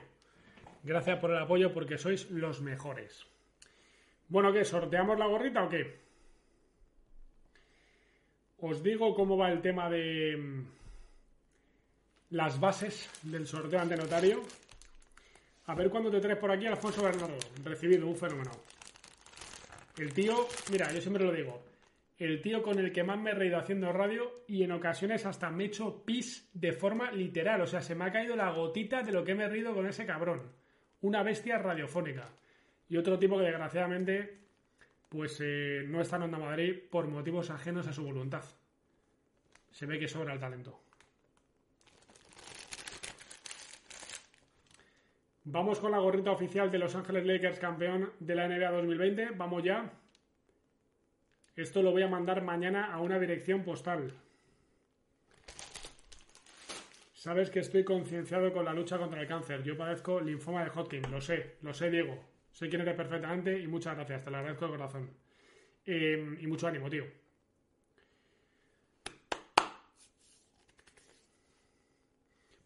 [0.83, 3.27] Gracias por el apoyo porque sois los mejores.
[4.29, 4.65] Bueno, ¿qué?
[4.65, 5.99] ¿Sorteamos la gorrita o qué?
[8.59, 10.67] Os digo cómo va el tema de mm,
[12.31, 14.43] las bases del sorteo ante notario.
[15.67, 17.39] A ver cuándo te traes por aquí, Alfonso Bernardo.
[17.65, 18.51] Recibido, un fenómeno.
[19.99, 21.63] El tío, mira, yo siempre lo digo,
[22.19, 25.51] el tío con el que más me he reído haciendo radio y en ocasiones hasta
[25.51, 27.61] me he hecho pis de forma literal.
[27.63, 29.87] O sea, se me ha caído la gotita de lo que me he reído con
[29.87, 30.53] ese cabrón.
[31.03, 32.29] Una bestia radiofónica.
[32.89, 34.39] Y otro tipo que desgraciadamente
[35.09, 38.45] pues eh, no está en Onda Madrid por motivos ajenos a su voluntad.
[39.71, 40.90] Se ve que sobra el talento.
[45.45, 49.31] Vamos con la gorrita oficial de Los Ángeles Lakers campeón de la NBA 2020.
[49.37, 49.91] Vamos ya.
[51.57, 54.13] Esto lo voy a mandar mañana a una dirección postal.
[57.15, 59.63] Sabes que estoy concienciado con la lucha contra el cáncer.
[59.63, 61.11] Yo padezco linfoma de Hodgkin.
[61.11, 62.19] Lo sé, lo sé, Diego.
[62.51, 64.23] Sé quién eres perfectamente y muchas gracias.
[64.23, 65.11] Te lo agradezco de corazón.
[65.87, 67.05] Eh, y mucho ánimo, tío.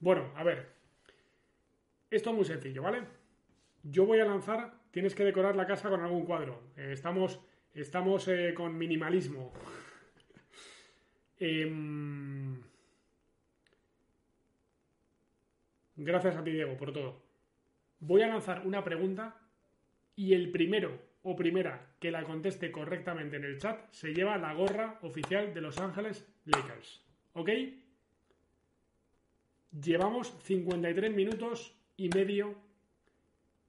[0.00, 0.73] Bueno, a ver.
[2.14, 3.02] Esto es muy sencillo, ¿vale?
[3.82, 6.62] Yo voy a lanzar, tienes que decorar la casa con algún cuadro.
[6.76, 7.40] Eh, estamos
[7.74, 9.52] Estamos eh, con minimalismo.
[11.36, 12.62] Em,
[15.96, 17.20] gracias a ti, Diego, por todo.
[17.98, 19.36] Voy a lanzar una pregunta
[20.14, 24.54] y el primero o primera que la conteste correctamente en el chat se lleva la
[24.54, 27.04] gorra oficial de Los Ángeles Lakers.
[27.32, 27.50] ¿Ok?
[29.72, 32.54] Llevamos 53 minutos y medio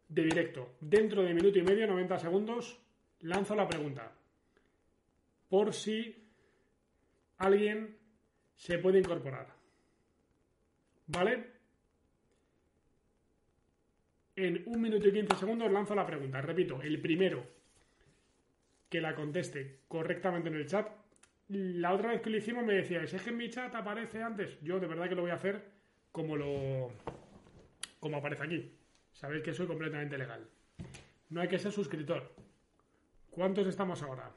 [0.08, 0.76] de directo.
[0.80, 2.80] Dentro de minuto y medio, 90 segundos,
[3.22, 4.12] lanzo la pregunta.
[5.50, 6.16] Por si
[7.38, 7.98] alguien
[8.56, 9.54] se puede incorporar.
[11.08, 11.56] ¿Vale?
[14.36, 16.42] En un minuto y quince segundos lanzo la pregunta.
[16.42, 17.46] Repito, el primero
[18.90, 20.90] que la conteste correctamente en el chat.
[21.48, 24.60] La otra vez que lo hicimos me decía, es que en mi chat aparece antes.
[24.62, 25.64] Yo de verdad que lo voy a hacer
[26.12, 26.92] como lo
[28.06, 28.72] como aparece aquí.
[29.14, 30.48] Sabéis que soy completamente legal.
[31.32, 32.36] No hay que ser suscriptor.
[33.32, 34.32] ¿Cuántos estamos ahora?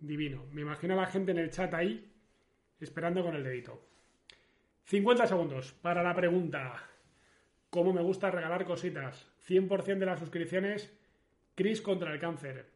[0.00, 0.46] Divino.
[0.50, 2.12] Me imagino a la gente en el chat ahí
[2.80, 3.80] esperando con el dedito.
[4.82, 6.82] 50 segundos para la pregunta.
[7.70, 9.30] ¿Cómo me gusta regalar cositas?
[9.46, 10.92] 100% de las suscripciones,
[11.54, 12.66] Chris contra el cáncer.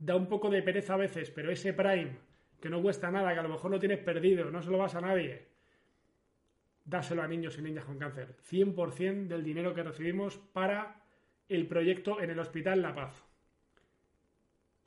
[0.00, 2.18] Da un poco de pereza a veces, pero ese Prime,
[2.60, 4.96] que no cuesta nada, que a lo mejor lo tienes perdido, no se lo vas
[4.96, 5.51] a nadie,
[6.84, 8.36] dáselo a niños y niñas con cáncer.
[8.50, 11.02] 100% del dinero que recibimos para
[11.48, 13.14] el proyecto en el Hospital La Paz.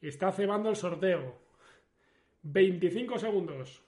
[0.01, 1.35] Está cebando el sorteo.
[2.43, 3.81] 25 segundos.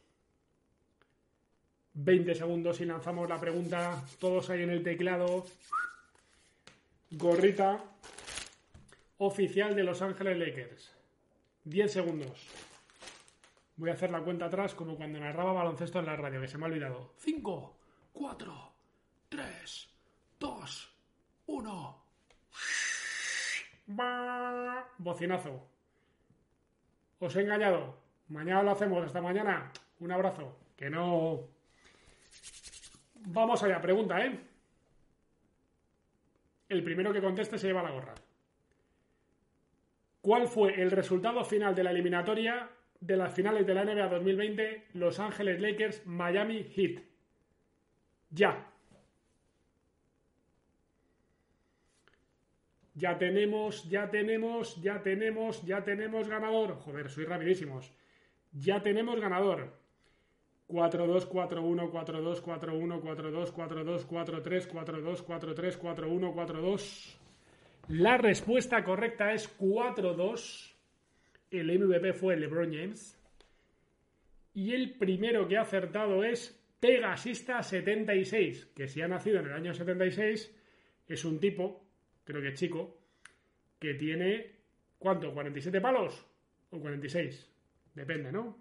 [1.93, 4.03] 20 segundos y lanzamos la pregunta.
[4.19, 5.45] Todos ahí en el teclado.
[7.11, 7.83] Gorrita
[9.17, 10.93] oficial de Los Ángeles Lakers.
[11.65, 12.47] 10 segundos.
[13.75, 16.57] Voy a hacer la cuenta atrás como cuando narraba baloncesto en la radio, que se
[16.57, 17.13] me ha olvidado.
[17.17, 17.76] 5,
[18.17, 18.73] 4,
[19.29, 19.89] 3,
[20.39, 20.95] 2,
[21.45, 22.03] 1.
[24.97, 25.69] Bocinazo.
[27.19, 27.95] Os he engañado.
[28.29, 29.05] Mañana lo hacemos.
[29.05, 29.71] Hasta mañana.
[29.99, 30.57] Un abrazo.
[30.75, 31.41] Que no.
[33.27, 33.79] Vamos allá.
[33.79, 34.39] Pregunta, ¿eh?
[36.69, 38.15] El primero que conteste se lleva la gorra.
[40.21, 42.67] ¿Cuál fue el resultado final de la eliminatoria
[42.99, 47.16] de las finales de la NBA 2020 Los Ángeles Lakers Miami Heat?
[48.31, 48.65] Ya.
[52.95, 56.75] Ya tenemos, ya tenemos, ya tenemos, ya tenemos ganador.
[56.79, 57.93] Joder, soy rapidísimos.
[58.51, 59.71] Ya tenemos ganador.
[60.67, 67.17] 4-2, 4-1, 4-2, 4-1, 4-2, 4-2, 4-3, 4-2, 4-3, 4-1, 4-2.
[67.89, 70.73] La respuesta correcta es 4-2.
[71.51, 73.17] El MVP fue LeBron James.
[74.53, 79.53] Y el primero que ha acertado es Pegasista 76, que si ha nacido en el
[79.53, 80.55] año 76,
[81.07, 81.87] es un tipo
[82.27, 82.99] creo que chico,
[83.79, 84.51] que tiene,
[84.99, 85.33] ¿cuánto?
[85.33, 86.27] ¿47 palos?
[86.71, 87.49] ¿O 46?
[87.95, 88.57] Depende, ¿no?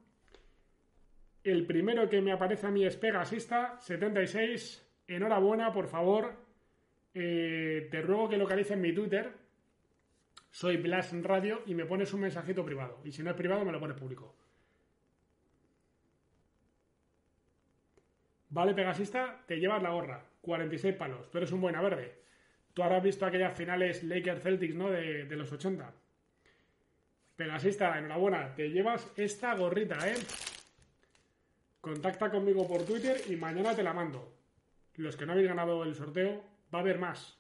[1.43, 5.03] El primero que me aparece a mí es Pegasista, 76.
[5.09, 6.33] Enhorabuena, por favor.
[7.13, 9.33] Eh, te ruego que localices mi Twitter.
[10.51, 13.01] Soy Blas Radio y me pones un mensajito privado.
[13.05, 14.37] Y si no es privado, me lo pones público.
[18.57, 20.25] Vale, Pegasista, te llevas la gorra.
[20.41, 21.31] 46 palos.
[21.31, 22.23] Tú eres un buena verde.
[22.73, 24.91] Tú habrás visto aquellas finales Lakers Celtics, ¿no?
[24.91, 25.93] De, de los 80.
[27.37, 28.55] Pegasista, enhorabuena.
[28.55, 30.15] Te llevas esta gorrita, ¿eh?
[31.83, 34.39] Contacta conmigo por Twitter y mañana te la mando.
[34.95, 36.43] Los que no habéis ganado el sorteo,
[36.75, 37.39] va a haber más.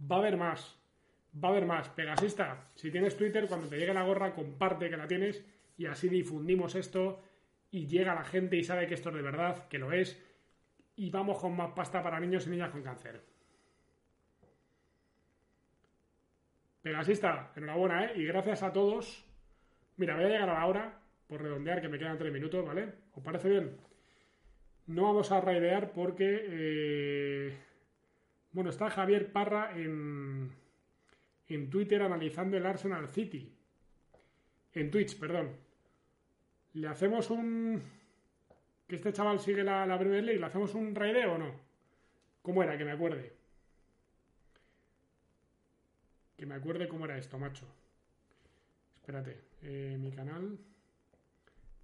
[0.00, 0.78] Va a haber más.
[1.42, 1.88] Va a haber más.
[1.88, 5.44] Pegasista, si tienes Twitter, cuando te llegue la gorra, comparte que la tienes
[5.76, 7.20] y así difundimos esto
[7.72, 10.22] y llega la gente y sabe que esto es de verdad, que lo es.
[10.96, 13.22] Y vamos con más pasta para niños y niñas con cáncer.
[16.82, 18.12] Pegasista, enhorabuena, ¿eh?
[18.16, 19.24] Y gracias a todos.
[19.96, 22.92] Mira, voy a llegar a la hora, por redondear, que me quedan tres minutos, ¿vale?
[23.12, 23.76] ¿Os parece bien?
[24.86, 26.44] No vamos a raidear porque...
[26.48, 27.58] Eh,
[28.52, 30.50] bueno, está Javier Parra en,
[31.48, 33.52] en Twitter analizando el Arsenal City.
[34.72, 35.56] En Twitch, perdón.
[36.74, 37.82] ¿Le hacemos un...
[38.86, 40.40] que este chaval sigue la, la Premier League?
[40.40, 41.60] ¿Le hacemos un raideo o no?
[42.42, 42.78] ¿Cómo era?
[42.78, 43.32] Que me acuerde.
[46.36, 47.66] Que me acuerde cómo era esto, macho.
[48.94, 49.40] Espérate.
[49.62, 50.58] Eh, mi canal.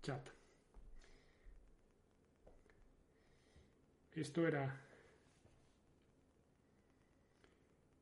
[0.03, 0.29] Chat.
[4.15, 4.79] Esto era.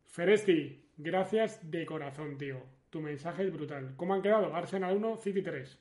[0.07, 2.63] Feresti, gracias de corazón, tío.
[2.91, 3.95] Tu mensaje es brutal.
[3.97, 4.55] ¿Cómo han quedado?
[4.55, 5.79] Arsenal 1, City 3.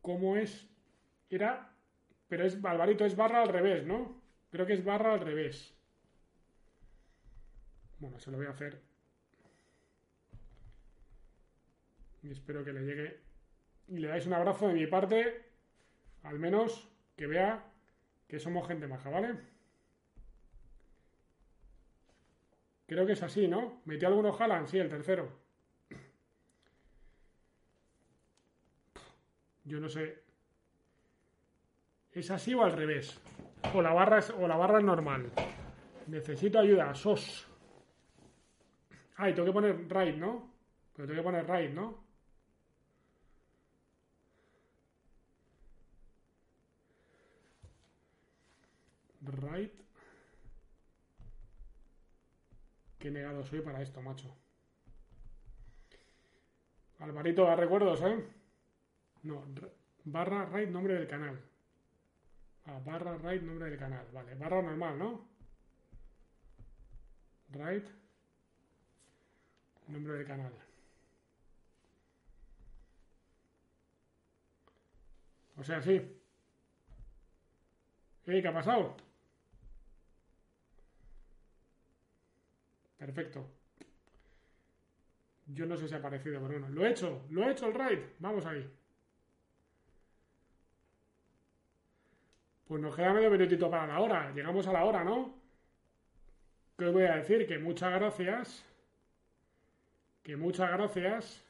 [0.00, 0.68] ¿Cómo es?
[1.32, 1.74] Era.
[2.28, 2.64] Pero es.
[2.64, 4.22] Alvarito es barra al revés, ¿no?
[4.50, 5.74] Creo que es barra al revés.
[7.98, 8.92] Bueno, se lo voy a hacer
[12.22, 13.20] y espero que le llegue
[13.88, 15.44] y le dais un abrazo de mi parte,
[16.22, 17.64] al menos que vea
[18.28, 19.36] que somos gente maja, ¿vale?
[22.86, 23.82] Creo que es así, ¿no?
[23.84, 24.68] ¿Metió alguno Jalan?
[24.68, 25.28] Sí, el tercero.
[29.64, 30.22] Yo no sé.
[32.12, 33.18] ¿Es así o al revés?
[33.74, 35.30] O la barra es, o la barra es normal.
[36.06, 37.46] Necesito ayuda, sos.
[39.16, 40.50] Ah, y tengo que poner right, ¿no?
[40.94, 42.02] Pero tengo que poner right, ¿no?
[49.22, 49.72] Right.
[52.98, 54.36] Qué negado soy para esto, macho.
[56.98, 58.24] Alvarito, da recuerdos, ¿eh?
[59.22, 59.44] No,
[60.04, 61.51] barra right, nombre del canal.
[62.66, 64.06] Ah, barra right, nombre del canal.
[64.12, 65.28] Vale, barra normal, ¿no?
[67.52, 67.86] Right.
[69.88, 70.52] Nombre del canal.
[75.56, 76.00] O sea, sí.
[78.24, 78.96] ¿Qué ha pasado?
[82.98, 83.46] Perfecto.
[85.46, 86.68] Yo no sé si ha aparecido, pero bueno.
[86.68, 87.98] Lo he hecho, lo he hecho el raid.
[88.20, 88.68] Vamos ahí.
[92.72, 94.32] Pues nos queda medio minutito para la hora.
[94.34, 95.34] Llegamos a la hora, ¿no?
[96.78, 97.46] ¿Qué os voy a decir?
[97.46, 98.64] Que muchas gracias.
[100.22, 101.44] Que muchas gracias.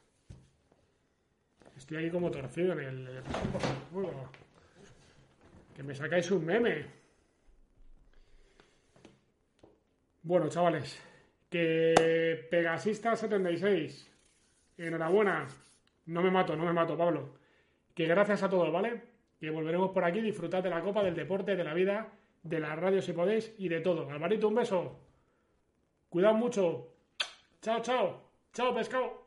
[1.77, 3.23] Estoy aquí como torcido en el...
[5.77, 6.87] Que me sacáis un meme.
[10.25, 11.01] Bueno, chavales.
[11.49, 14.09] Que Pegasista76.
[14.77, 15.47] Enhorabuena.
[16.07, 17.39] No me mato, no me mato, Pablo.
[17.95, 19.12] Que gracias a todos, ¿vale?
[19.43, 22.13] Que volveremos por aquí, disfrutad de la copa, del deporte, de la vida,
[22.45, 24.09] de la radio si podéis y de todo.
[24.09, 25.01] Alvarito, un beso.
[26.09, 26.93] Cuidado mucho.
[27.61, 28.23] Chao, chao.
[28.53, 29.22] Chao, pescado.